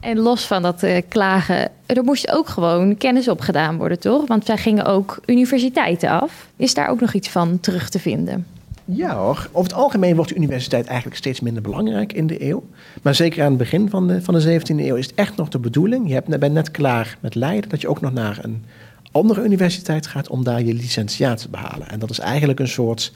En 0.00 0.18
los 0.18 0.46
van 0.46 0.62
dat 0.62 0.82
uh, 0.82 0.96
klagen, 1.08 1.70
er 1.86 2.04
moest 2.04 2.30
ook 2.30 2.48
gewoon 2.48 2.96
kennis 2.96 3.28
opgedaan 3.28 3.76
worden, 3.76 3.98
toch? 3.98 4.26
Want 4.26 4.44
zij 4.44 4.56
gingen 4.56 4.84
ook 4.84 5.20
universiteiten 5.26 6.08
af. 6.08 6.46
Is 6.56 6.74
daar 6.74 6.88
ook 6.88 7.00
nog 7.00 7.12
iets 7.12 7.28
van 7.28 7.60
terug 7.60 7.88
te 7.88 7.98
vinden? 7.98 8.46
Ja 8.84 9.14
hoor, 9.14 9.48
over 9.52 9.70
het 9.70 9.80
algemeen 9.80 10.14
wordt 10.14 10.30
de 10.30 10.36
universiteit 10.36 10.86
eigenlijk 10.86 11.16
steeds 11.16 11.40
minder 11.40 11.62
belangrijk 11.62 12.12
in 12.12 12.26
de 12.26 12.44
eeuw. 12.44 12.64
Maar 13.02 13.14
zeker 13.14 13.42
aan 13.42 13.48
het 13.48 13.58
begin 13.58 13.90
van 13.90 14.08
de, 14.08 14.22
van 14.22 14.34
de 14.34 14.60
17e 14.60 14.78
eeuw 14.78 14.96
is 14.96 15.06
het 15.06 15.14
echt 15.14 15.36
nog 15.36 15.48
de 15.48 15.58
bedoeling. 15.58 16.08
Je 16.08 16.14
hebt, 16.14 16.38
bent 16.38 16.52
net 16.52 16.70
klaar 16.70 17.16
met 17.20 17.34
Leiden, 17.34 17.70
dat 17.70 17.80
je 17.80 17.88
ook 17.88 18.00
nog 18.00 18.12
naar 18.12 18.38
een 18.42 18.64
andere 19.10 19.44
universiteit 19.44 20.06
gaat 20.06 20.28
om 20.28 20.44
daar 20.44 20.62
je 20.62 20.74
licentiaat 20.74 21.38
te 21.38 21.48
behalen. 21.48 21.88
En 21.88 21.98
dat 21.98 22.10
is 22.10 22.18
eigenlijk 22.18 22.60
een 22.60 22.68
soort 22.68 23.12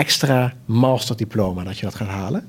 extra 0.00 0.52
masterdiploma 0.64 1.64
dat 1.64 1.78
je 1.78 1.84
dat 1.84 1.94
gaat 1.94 2.08
halen. 2.08 2.44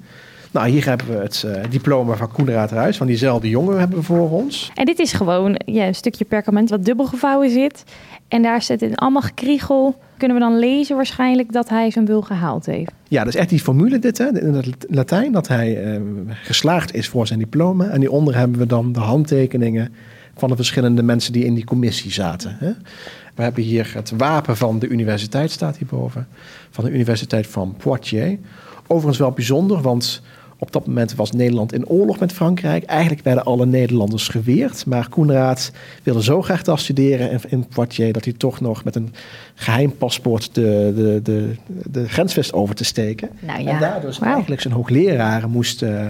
Nou, 0.51 0.69
hier 0.69 0.85
hebben 0.85 1.07
we 1.07 1.21
het 1.21 1.43
uh, 1.45 1.55
diploma 1.69 2.15
van 2.15 2.31
Koenraad 2.31 2.71
Ruis, 2.71 2.97
van 2.97 3.07
diezelfde 3.07 3.49
jongen 3.49 3.79
hebben 3.79 3.97
we 3.97 4.03
voor 4.03 4.29
ons. 4.29 4.71
En 4.75 4.85
dit 4.85 4.99
is 4.99 5.13
gewoon 5.13 5.61
ja, 5.65 5.87
een 5.87 5.95
stukje 5.95 6.25
perkament 6.25 6.69
wat 6.69 6.85
dubbel 6.85 7.05
gevouwen 7.05 7.49
zit. 7.49 7.83
En 8.27 8.41
daar 8.41 8.61
zit 8.61 8.81
in 8.81 8.95
allemaal 8.95 9.21
gekriegel. 9.21 9.95
Kunnen 10.17 10.37
we 10.37 10.43
dan 10.43 10.59
lezen 10.59 10.95
waarschijnlijk 10.95 11.51
dat 11.51 11.69
hij 11.69 11.91
zijn 11.91 12.05
bul 12.05 12.21
gehaald 12.21 12.65
heeft? 12.65 12.91
Ja, 13.07 13.23
dat 13.23 13.33
is 13.33 13.39
echt 13.39 13.49
die 13.49 13.59
formule 13.59 13.99
dit, 13.99 14.17
hè, 14.17 14.39
in 14.39 14.53
het 14.53 14.85
Latijn, 14.89 15.31
dat 15.31 15.47
hij 15.47 15.95
uh, 15.95 16.01
geslaagd 16.43 16.93
is 16.93 17.07
voor 17.07 17.27
zijn 17.27 17.39
diploma. 17.39 17.87
En 17.87 17.99
hieronder 17.99 18.37
hebben 18.37 18.59
we 18.59 18.65
dan 18.65 18.91
de 18.91 18.99
handtekeningen 18.99 19.93
van 20.35 20.49
de 20.49 20.55
verschillende 20.55 21.03
mensen 21.03 21.33
die 21.33 21.45
in 21.45 21.53
die 21.53 21.65
commissie 21.65 22.11
zaten. 22.11 22.55
Hè. 22.59 22.71
We 23.35 23.43
hebben 23.43 23.63
hier 23.63 23.91
het 23.93 24.11
wapen 24.17 24.57
van 24.57 24.79
de 24.79 24.87
universiteit, 24.87 25.51
staat 25.51 25.77
hierboven. 25.77 26.27
Van 26.69 26.83
de 26.83 26.91
Universiteit 26.91 27.47
van 27.47 27.75
Poitiers. 27.77 28.37
Overigens 28.87 29.17
wel 29.17 29.31
bijzonder, 29.31 29.81
want 29.81 30.21
op 30.61 30.71
dat 30.71 30.87
moment 30.87 31.15
was 31.15 31.31
Nederland 31.31 31.73
in 31.73 31.87
oorlog 31.87 32.19
met 32.19 32.33
Frankrijk. 32.33 32.83
Eigenlijk 32.83 33.23
werden 33.23 33.43
alle 33.45 33.65
Nederlanders 33.65 34.27
geweerd. 34.27 34.85
Maar 34.85 35.09
Koenraad 35.09 35.71
wilde 36.03 36.23
zo 36.23 36.41
graag 36.41 36.63
daar 36.63 36.79
studeren 36.79 37.41
in 37.47 37.67
Poitiers... 37.67 38.11
dat 38.11 38.23
hij 38.23 38.33
toch 38.33 38.61
nog 38.61 38.83
met 38.83 38.95
een 38.95 39.13
geheim 39.55 39.97
paspoort 39.97 40.55
de, 40.55 40.91
de, 40.95 41.19
de, 41.23 41.55
de 41.91 42.09
grens 42.09 42.35
wist 42.35 42.53
over 42.53 42.75
te 42.75 42.83
steken. 42.83 43.29
Nou 43.39 43.61
ja. 43.63 43.69
En 43.69 43.79
daardoor 43.79 44.13
wow. 44.19 44.23
eigenlijk 44.23 44.61
zijn 44.61 44.73
hoogleraren 44.73 45.49
moest, 45.49 45.81
uh, 45.81 46.09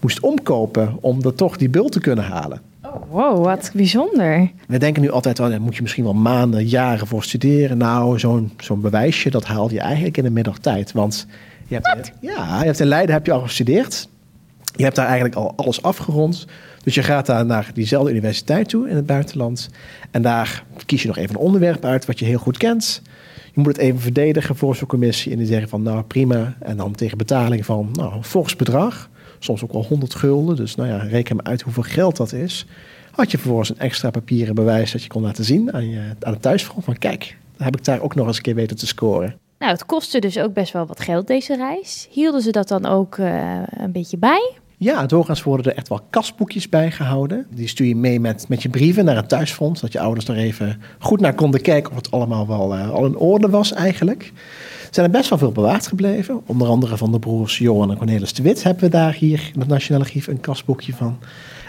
moest 0.00 0.20
omkopen... 0.20 0.96
om 1.00 1.22
er 1.22 1.34
toch 1.34 1.56
die 1.56 1.68
bul 1.68 1.88
te 1.88 2.00
kunnen 2.00 2.24
halen. 2.24 2.60
Oh, 2.84 3.10
wow, 3.10 3.44
wat 3.44 3.70
bijzonder. 3.74 4.50
We 4.66 4.78
denken 4.78 5.02
nu 5.02 5.10
altijd, 5.10 5.38
wel, 5.38 5.50
daar 5.50 5.60
moet 5.60 5.76
je 5.76 5.82
misschien 5.82 6.04
wel 6.04 6.14
maanden, 6.14 6.66
jaren 6.66 7.06
voor 7.06 7.22
studeren. 7.22 7.78
Nou, 7.78 8.18
zo'n 8.18 8.52
zo'n 8.58 8.80
bewijsje, 8.80 9.30
dat 9.30 9.44
haal 9.44 9.70
je 9.70 9.80
eigenlijk 9.80 10.16
in 10.16 10.24
de 10.24 10.30
middagtijd. 10.30 10.92
Want 10.92 11.26
je 11.72 11.80
hebt, 11.82 12.12
ja, 12.20 12.58
je 12.58 12.64
hebt 12.64 12.80
in 12.80 12.86
Leiden 12.86 13.14
heb 13.14 13.26
je 13.26 13.32
al 13.32 13.40
gestudeerd. 13.40 14.08
Je 14.76 14.82
hebt 14.82 14.96
daar 14.96 15.06
eigenlijk 15.06 15.34
al 15.34 15.52
alles 15.56 15.82
afgerond. 15.82 16.46
Dus 16.82 16.94
je 16.94 17.02
gaat 17.02 17.26
daar 17.26 17.46
naar 17.46 17.70
diezelfde 17.74 18.10
universiteit 18.10 18.68
toe 18.68 18.88
in 18.88 18.96
het 18.96 19.06
buitenland. 19.06 19.68
En 20.10 20.22
daar 20.22 20.64
kies 20.86 21.02
je 21.02 21.08
nog 21.08 21.16
even 21.16 21.34
een 21.34 21.40
onderwerp 21.40 21.84
uit 21.84 22.06
wat 22.06 22.18
je 22.18 22.24
heel 22.24 22.38
goed 22.38 22.56
kent. 22.56 23.02
Je 23.54 23.60
moet 23.60 23.66
het 23.66 23.76
even 23.76 24.00
verdedigen 24.00 24.56
voor 24.56 24.76
zo'n 24.76 24.88
commissie. 24.88 25.32
En 25.32 25.38
die 25.38 25.46
zeggen 25.46 25.68
van 25.68 25.82
nou 25.82 26.02
prima. 26.02 26.56
En 26.58 26.76
dan 26.76 26.92
tegen 26.92 27.18
betaling 27.18 27.64
van 27.64 27.88
nou, 27.92 28.14
een 28.14 28.24
fors 28.24 28.56
bedrag. 28.56 29.10
Soms 29.38 29.64
ook 29.64 29.72
wel 29.72 29.84
100 29.84 30.14
gulden. 30.14 30.56
Dus 30.56 30.74
nou 30.74 30.88
ja, 30.88 30.96
reken 30.96 31.36
maar 31.36 31.44
uit 31.44 31.62
hoeveel 31.62 31.82
geld 31.82 32.16
dat 32.16 32.32
is. 32.32 32.66
Had 33.10 33.30
je 33.30 33.38
vervolgens 33.38 33.70
een 33.70 33.78
extra 33.78 34.10
papieren 34.10 34.54
bewijs 34.54 34.92
dat 34.92 35.02
je 35.02 35.08
kon 35.08 35.22
laten 35.22 35.44
zien 35.44 35.72
aan, 35.72 35.90
je, 35.90 36.00
aan 36.20 36.32
het 36.32 36.42
thuisfront. 36.42 36.84
Van 36.84 36.98
kijk, 36.98 37.36
dan 37.56 37.66
heb 37.66 37.76
ik 37.76 37.84
daar 37.84 38.00
ook 38.00 38.14
nog 38.14 38.26
eens 38.26 38.36
een 38.36 38.42
keer 38.42 38.54
weten 38.54 38.76
te 38.76 38.86
scoren. 38.86 39.41
Nou, 39.62 39.74
het 39.74 39.86
kostte 39.86 40.18
dus 40.18 40.38
ook 40.38 40.52
best 40.52 40.72
wel 40.72 40.86
wat 40.86 41.00
geld 41.00 41.26
deze 41.26 41.56
reis. 41.56 42.08
Hielden 42.10 42.42
ze 42.42 42.50
dat 42.50 42.68
dan 42.68 42.86
ook 42.86 43.16
uh, 43.16 43.62
een 43.70 43.92
beetje 43.92 44.18
bij? 44.18 44.52
Ja, 44.76 45.06
doorgaans 45.06 45.42
worden 45.42 45.72
er 45.72 45.78
echt 45.78 45.88
wel 45.88 46.00
kasboekjes 46.10 46.68
bijgehouden. 46.68 47.46
Die 47.50 47.68
stuur 47.68 47.86
je 47.86 47.96
mee 47.96 48.20
met, 48.20 48.48
met 48.48 48.62
je 48.62 48.68
brieven 48.68 49.04
naar 49.04 49.16
het 49.16 49.28
thuisfront. 49.28 49.80
Dat 49.80 49.92
je 49.92 50.00
ouders 50.00 50.28
er 50.28 50.36
even 50.36 50.82
goed 50.98 51.20
naar 51.20 51.34
konden 51.34 51.60
kijken 51.60 51.90
of 51.90 51.96
het 51.96 52.10
allemaal 52.10 52.46
wel 52.46 52.76
uh, 52.76 52.90
al 52.90 53.06
in 53.06 53.16
orde 53.16 53.48
was 53.48 53.72
eigenlijk. 53.72 54.32
Er 54.86 54.94
zijn 54.94 55.06
er 55.06 55.12
best 55.12 55.28
wel 55.28 55.38
veel 55.38 55.52
bewaard 55.52 55.86
gebleven. 55.86 56.40
Onder 56.46 56.68
andere 56.68 56.96
van 56.96 57.12
de 57.12 57.18
broers 57.18 57.58
Johan 57.58 57.90
en 57.90 57.96
Cornelis 57.96 58.32
de 58.32 58.42
Wit 58.42 58.62
hebben 58.62 58.84
we 58.84 58.90
daar 58.90 59.14
hier 59.14 59.50
in 59.54 59.60
het 59.60 59.68
Nationale 59.68 60.04
Archief 60.04 60.26
een 60.26 60.40
kasboekje 60.40 60.94
van. 60.94 61.18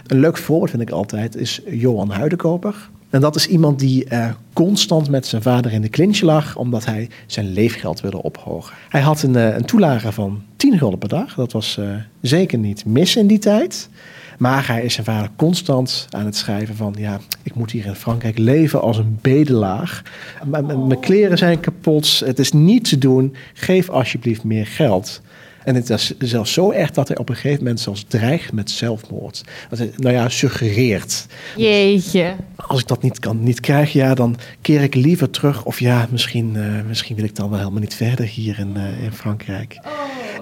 Een 0.07 0.19
leuk 0.19 0.37
voorbeeld 0.37 0.69
vind 0.69 0.81
ik 0.81 0.89
altijd 0.89 1.35
is 1.35 1.61
Johan 1.65 2.09
Huidenkoper. 2.09 2.89
En 3.13 3.21
dat 3.21 3.35
is 3.35 3.47
iemand 3.47 3.79
die 3.79 4.05
uh, 4.09 4.29
constant 4.53 5.09
met 5.09 5.27
zijn 5.27 5.41
vader 5.41 5.71
in 5.71 5.81
de 5.81 5.89
clinch 5.89 6.21
lag, 6.21 6.55
omdat 6.55 6.85
hij 6.85 7.09
zijn 7.25 7.53
leefgeld 7.53 8.01
wilde 8.01 8.23
ophogen. 8.23 8.75
Hij 8.89 9.01
had 9.01 9.23
een, 9.23 9.33
uh, 9.33 9.55
een 9.55 9.65
toelage 9.65 10.11
van 10.11 10.41
10 10.55 10.77
gulden 10.77 10.99
per 10.99 11.09
dag. 11.09 11.35
Dat 11.35 11.51
was 11.51 11.77
uh, 11.79 11.95
zeker 12.21 12.57
niet 12.57 12.85
mis 12.85 13.15
in 13.15 13.27
die 13.27 13.37
tijd. 13.39 13.89
Maar 14.37 14.67
hij 14.67 14.83
is 14.83 14.93
zijn 14.93 15.05
vader 15.05 15.29
constant 15.35 16.07
aan 16.09 16.25
het 16.25 16.35
schrijven 16.35 16.75
van... 16.75 16.95
ja, 16.97 17.19
ik 17.43 17.55
moet 17.55 17.71
hier 17.71 17.85
in 17.85 17.95
Frankrijk 17.95 18.37
leven 18.37 18.81
als 18.81 18.97
een 18.97 19.17
bedelaar. 19.21 20.03
Mijn 20.45 20.99
kleren 20.99 21.37
zijn 21.37 21.59
kapot, 21.59 22.21
het 22.25 22.39
is 22.39 22.51
niet 22.51 22.89
te 22.89 22.97
doen. 22.97 23.35
Geef 23.53 23.89
alsjeblieft 23.89 24.43
meer 24.43 24.67
geld. 24.67 25.21
En 25.63 25.75
het 25.75 25.89
is 25.89 26.13
zelfs 26.19 26.53
zo 26.53 26.71
erg 26.71 26.91
dat 26.91 27.07
hij 27.07 27.17
op 27.17 27.29
een 27.29 27.35
gegeven 27.35 27.63
moment 27.63 27.79
zelfs 27.79 28.05
dreigt 28.07 28.51
met 28.51 28.71
zelfmoord. 28.71 29.43
Dat 29.69 29.79
hij, 29.79 29.91
nou 29.97 30.15
ja, 30.15 30.29
suggereert. 30.29 31.25
Jeetje. 31.57 32.35
Als 32.55 32.79
ik 32.79 32.87
dat 32.87 33.01
niet 33.01 33.19
kan, 33.19 33.43
niet 33.43 33.59
krijg, 33.59 33.93
ja, 33.93 34.13
dan 34.13 34.35
keer 34.61 34.81
ik 34.81 34.95
liever 34.95 35.29
terug. 35.29 35.65
Of 35.65 35.79
ja, 35.79 36.07
misschien, 36.09 36.53
uh, 36.55 36.63
misschien 36.87 37.15
wil 37.15 37.25
ik 37.25 37.35
dan 37.35 37.49
wel 37.49 37.59
helemaal 37.59 37.79
niet 37.79 37.95
verder 37.95 38.25
hier 38.25 38.59
in, 38.59 38.73
uh, 38.77 39.03
in 39.03 39.11
Frankrijk. 39.11 39.79
Oh. 39.85 39.91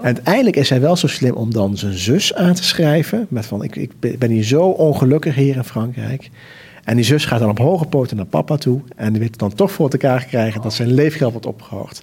En 0.02 0.04
uiteindelijk 0.04 0.56
is 0.56 0.70
hij 0.70 0.82
wel 0.82 0.96
zo 0.96 1.08
slim 1.08 1.34
om 1.34 1.54
dan 1.54 1.78
zijn 1.78 1.94
zus 1.94 2.34
aan 2.34 2.54
te 2.54 2.64
schrijven. 2.64 3.26
Met 3.30 3.46
van, 3.46 3.64
ik, 3.64 3.76
ik 3.76 4.20
ben 4.20 4.30
hier 4.30 4.44
zo 4.44 4.62
ongelukkig 4.62 5.36
hier 5.36 5.56
in 5.56 5.64
Frankrijk. 5.64 6.30
En 6.84 6.96
die 6.96 7.06
zus 7.06 7.26
gaat 7.26 7.40
dan 7.40 7.50
op 7.50 7.58
hoge 7.58 7.86
poten 7.86 8.18
naar 8.18 8.26
papa 8.26 8.58
toe. 8.58 8.82
En 8.96 9.12
die 9.12 9.22
weet 9.22 9.38
dan 9.38 9.54
toch 9.54 9.72
voor 9.72 9.90
elkaar 9.90 10.26
krijgen 10.26 10.62
dat 10.62 10.74
zijn 10.74 10.94
leefgeld 10.94 11.32
wordt 11.32 11.48
opgehoogd 11.48 12.02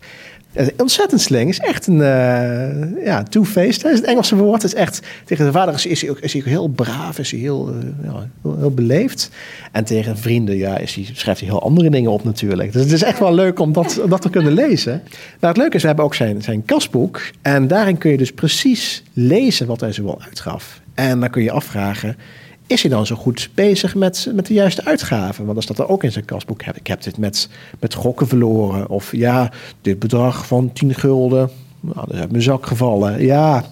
ontzettend 0.76 1.20
sling. 1.20 1.48
Is 1.48 1.58
echt 1.58 1.86
een 1.86 1.98
uh, 1.98 3.04
ja, 3.04 3.22
two-faced. 3.22 3.82
Dat 3.82 3.92
is 3.92 3.98
het 3.98 4.06
Engelse 4.06 4.36
woord. 4.36 4.64
is 4.64 4.74
echt, 4.74 5.00
tegen 5.24 5.44
de 5.44 5.52
vader 5.52 5.86
is, 5.86 6.00
hij, 6.00 6.10
ook, 6.10 6.18
is 6.18 6.32
hij 6.32 6.42
heel 6.44 6.68
braaf, 6.68 7.18
is 7.18 7.30
hij 7.30 7.40
heel, 7.40 7.74
uh, 7.74 7.84
ja, 8.02 8.28
heel, 8.58 8.70
beleefd. 8.70 9.30
En 9.72 9.84
tegen 9.84 10.18
vrienden 10.18 10.56
ja, 10.56 10.78
is 10.78 10.94
hij, 10.94 11.08
schrijft 11.12 11.40
hij 11.40 11.48
heel 11.48 11.62
andere 11.62 11.90
dingen 11.90 12.10
op 12.10 12.24
natuurlijk. 12.24 12.72
Dus 12.72 12.82
het 12.82 12.92
is 12.92 13.02
echt 13.02 13.18
wel 13.18 13.34
leuk 13.34 13.58
om 13.58 13.72
dat, 13.72 14.00
dat 14.08 14.22
te 14.22 14.30
kunnen 14.30 14.52
lezen. 14.52 15.02
Maar 15.40 15.50
het 15.50 15.58
leuke 15.58 15.76
is, 15.76 15.80
we 15.80 15.86
hebben 15.86 16.04
ook 16.04 16.14
zijn, 16.14 16.42
zijn 16.42 16.64
kasboek. 16.64 17.20
En 17.42 17.66
daarin 17.66 17.98
kun 17.98 18.10
je 18.10 18.16
dus 18.16 18.32
precies 18.32 19.02
lezen 19.12 19.66
wat 19.66 19.80
hij 19.80 19.92
zoal 19.92 20.20
uitgaf. 20.22 20.80
En 20.94 21.20
dan 21.20 21.30
kun 21.30 21.42
je 21.42 21.50
afvragen 21.50 22.16
is 22.68 22.82
hij 22.82 22.90
dan 22.90 23.06
zo 23.06 23.16
goed 23.16 23.50
bezig 23.54 23.94
met, 23.94 24.30
met 24.34 24.46
de 24.46 24.54
juiste 24.54 24.84
uitgaven? 24.84 25.42
Want 25.42 25.54
dan 25.54 25.62
staat 25.62 25.78
er 25.78 25.88
ook 25.88 26.04
in 26.04 26.12
zijn 26.12 26.24
kasboek. 26.24 26.62
Ik 26.62 26.86
heb 26.86 27.02
dit 27.02 27.18
met, 27.18 27.48
met 27.80 27.94
gokken 27.94 28.26
verloren. 28.28 28.88
Of 28.88 29.12
ja, 29.16 29.50
dit 29.82 29.98
bedrag 29.98 30.46
van 30.46 30.72
10 30.72 30.94
gulden. 30.94 31.50
Nou, 31.80 32.06
dat 32.06 32.14
is 32.14 32.20
uit 32.20 32.30
mijn 32.30 32.42
zak 32.42 32.66
gevallen. 32.66 33.22
Ja, 33.22 33.64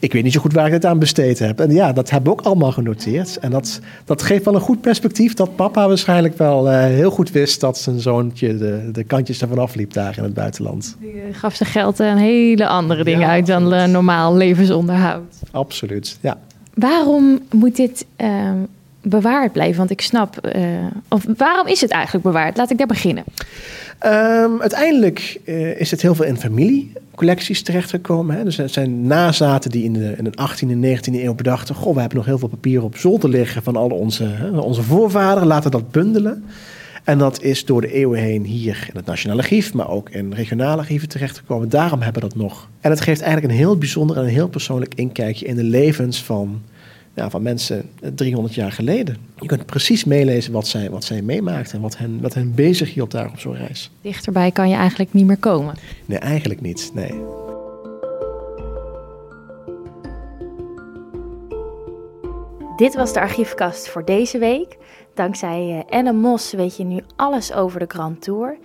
ik 0.00 0.12
weet 0.12 0.22
niet 0.22 0.32
zo 0.32 0.40
goed 0.40 0.52
waar 0.52 0.66
ik 0.66 0.72
het 0.72 0.84
aan 0.84 0.98
besteed 0.98 1.38
heb. 1.38 1.60
En 1.60 1.70
ja, 1.70 1.92
dat 1.92 2.10
hebben 2.10 2.32
we 2.32 2.38
ook 2.38 2.46
allemaal 2.46 2.72
genoteerd. 2.72 3.38
En 3.38 3.50
dat, 3.50 3.80
dat 4.04 4.22
geeft 4.22 4.44
wel 4.44 4.54
een 4.54 4.60
goed 4.60 4.80
perspectief 4.80 5.34
dat 5.34 5.56
papa 5.56 5.88
waarschijnlijk 5.88 6.38
wel 6.38 6.72
uh, 6.72 6.78
heel 6.80 7.10
goed 7.10 7.30
wist 7.30 7.60
dat 7.60 7.78
zijn 7.78 8.00
zoontje 8.00 8.56
de, 8.56 8.88
de 8.92 9.04
kantjes 9.04 9.42
ervan 9.42 9.58
afliep 9.58 9.92
daar 9.92 10.16
in 10.16 10.22
het 10.22 10.34
buitenland. 10.34 10.96
Die 11.00 11.12
eh, 11.12 11.18
gaf 11.32 11.54
zijn 11.54 11.68
geld 11.68 12.00
aan 12.00 12.16
hele 12.16 12.66
andere 12.66 13.04
dingen 13.04 13.20
ja, 13.20 13.28
uit 13.28 13.46
dan 13.46 13.74
uh, 13.74 13.84
normaal 13.84 14.36
levensonderhoud. 14.36 15.34
Absoluut, 15.50 16.18
ja. 16.20 16.38
Waarom 16.74 17.40
moet 17.50 17.76
dit 17.76 18.06
uh, 18.16 18.52
bewaard 19.02 19.52
blijven? 19.52 19.78
Want 19.78 19.90
ik 19.90 20.00
snap. 20.00 20.48
Uh, 20.56 20.62
of 21.08 21.24
waarom 21.36 21.66
is 21.66 21.80
het 21.80 21.90
eigenlijk 21.90 22.24
bewaard? 22.24 22.56
Laat 22.56 22.70
ik 22.70 22.78
daar 22.78 22.86
beginnen. 22.86 23.24
Um, 24.06 24.60
uiteindelijk 24.60 25.40
uh, 25.44 25.80
is 25.80 25.90
het 25.90 26.02
heel 26.02 26.14
veel 26.14 26.24
in 26.24 26.36
familiecollecties 26.36 27.62
terechtgekomen. 27.62 28.36
Hè. 28.36 28.44
Dus 28.44 28.58
er 28.58 28.68
zijn 28.68 29.06
nazaten 29.06 29.70
die 29.70 29.84
in 29.84 29.92
de, 29.92 30.14
in 30.16 30.24
de 30.24 30.30
18e 30.30 30.68
en 30.68 30.98
19e 30.98 31.22
eeuw 31.22 31.34
bedachten: 31.34 31.74
Goh, 31.74 31.94
we 31.94 32.00
hebben 32.00 32.18
nog 32.18 32.26
heel 32.26 32.38
veel 32.38 32.48
papier 32.48 32.82
op 32.82 32.96
zolder 32.96 33.30
liggen 33.30 33.62
van 33.62 33.76
al 33.76 33.88
onze, 33.88 34.50
onze 34.54 34.82
voorvaderen. 34.82 35.48
Laten 35.48 35.70
we 35.70 35.76
dat 35.76 35.90
bundelen. 35.90 36.44
En 37.10 37.18
dat 37.18 37.42
is 37.42 37.64
door 37.64 37.80
de 37.80 37.92
eeuwen 37.92 38.18
heen 38.18 38.44
hier 38.44 38.86
in 38.88 38.96
het 38.96 39.06
Nationale 39.06 39.40
Archief, 39.40 39.74
maar 39.74 39.88
ook 39.88 40.10
in 40.10 40.32
regionale 40.32 40.80
archieven 40.80 41.08
terechtgekomen. 41.08 41.68
Daarom 41.68 42.00
hebben 42.00 42.22
we 42.22 42.28
dat 42.28 42.36
nog. 42.36 42.68
En 42.80 42.90
het 42.90 43.00
geeft 43.00 43.20
eigenlijk 43.20 43.52
een 43.52 43.58
heel 43.58 43.78
bijzonder 43.78 44.16
en 44.16 44.22
een 44.22 44.28
heel 44.28 44.48
persoonlijk 44.48 44.94
inkijkje 44.94 45.46
in 45.46 45.56
de 45.56 45.62
levens 45.62 46.22
van, 46.22 46.62
ja, 47.14 47.30
van 47.30 47.42
mensen 47.42 47.90
300 48.14 48.54
jaar 48.54 48.72
geleden. 48.72 49.16
Je 49.40 49.46
kunt 49.46 49.66
precies 49.66 50.04
meelezen 50.04 50.52
wat 50.52 50.68
zij, 50.68 50.90
wat 50.90 51.04
zij 51.04 51.22
meemaakten 51.22 51.74
en 51.74 51.80
wat 51.80 51.96
hen, 51.96 52.20
wat 52.20 52.34
hen 52.34 52.54
bezig 52.54 52.94
hield 52.94 53.10
daar 53.10 53.28
op 53.28 53.38
zo'n 53.38 53.56
reis. 53.56 53.90
Dichterbij 54.00 54.50
kan 54.50 54.68
je 54.68 54.76
eigenlijk 54.76 55.12
niet 55.12 55.26
meer 55.26 55.38
komen. 55.38 55.74
Nee, 56.06 56.18
eigenlijk 56.18 56.60
niet. 56.60 56.90
Nee. 56.94 57.14
Dit 62.76 62.94
was 62.94 63.12
de 63.12 63.20
archiefkast 63.20 63.88
voor 63.88 64.04
deze 64.04 64.38
week. 64.38 64.76
Dankzij 65.20 65.84
Ellen 65.88 66.16
Mos 66.16 66.52
weet 66.52 66.76
je 66.76 66.84
nu 66.84 67.00
alles 67.16 67.52
over 67.52 67.80
de 67.80 67.84
Grand 67.88 68.22
Tour. 68.22 68.58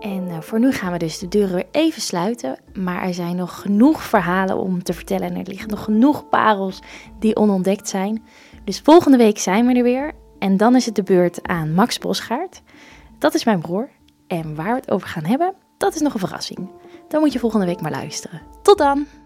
En 0.00 0.28
uh, 0.28 0.40
voor 0.40 0.58
nu 0.58 0.72
gaan 0.72 0.92
we 0.92 0.98
dus 0.98 1.18
de 1.18 1.28
deuren 1.28 1.54
weer 1.54 1.68
even 1.70 2.02
sluiten. 2.02 2.58
Maar 2.72 3.02
er 3.02 3.14
zijn 3.14 3.36
nog 3.36 3.60
genoeg 3.60 4.02
verhalen 4.02 4.56
om 4.56 4.82
te 4.82 4.92
vertellen. 4.92 5.28
En 5.28 5.36
er 5.36 5.48
liggen 5.48 5.68
nog 5.68 5.84
genoeg 5.84 6.28
parels 6.28 6.82
die 7.18 7.36
onontdekt 7.36 7.88
zijn. 7.88 8.24
Dus 8.64 8.80
volgende 8.80 9.16
week 9.16 9.38
zijn 9.38 9.66
we 9.66 9.74
er 9.74 9.82
weer. 9.82 10.12
En 10.38 10.56
dan 10.56 10.76
is 10.76 10.86
het 10.86 10.94
de 10.94 11.02
beurt 11.02 11.42
aan 11.42 11.74
Max 11.74 11.98
Bosgaard. 11.98 12.62
Dat 13.18 13.34
is 13.34 13.44
mijn 13.44 13.60
broer. 13.60 13.88
En 14.26 14.54
waar 14.54 14.74
we 14.74 14.80
het 14.80 14.90
over 14.90 15.08
gaan 15.08 15.24
hebben, 15.24 15.54
dat 15.78 15.94
is 15.94 16.00
nog 16.00 16.12
een 16.12 16.20
verrassing. 16.20 16.70
Dan 17.08 17.20
moet 17.20 17.32
je 17.32 17.38
volgende 17.38 17.66
week 17.66 17.80
maar 17.80 17.90
luisteren. 17.90 18.42
Tot 18.62 18.78
dan! 18.78 19.21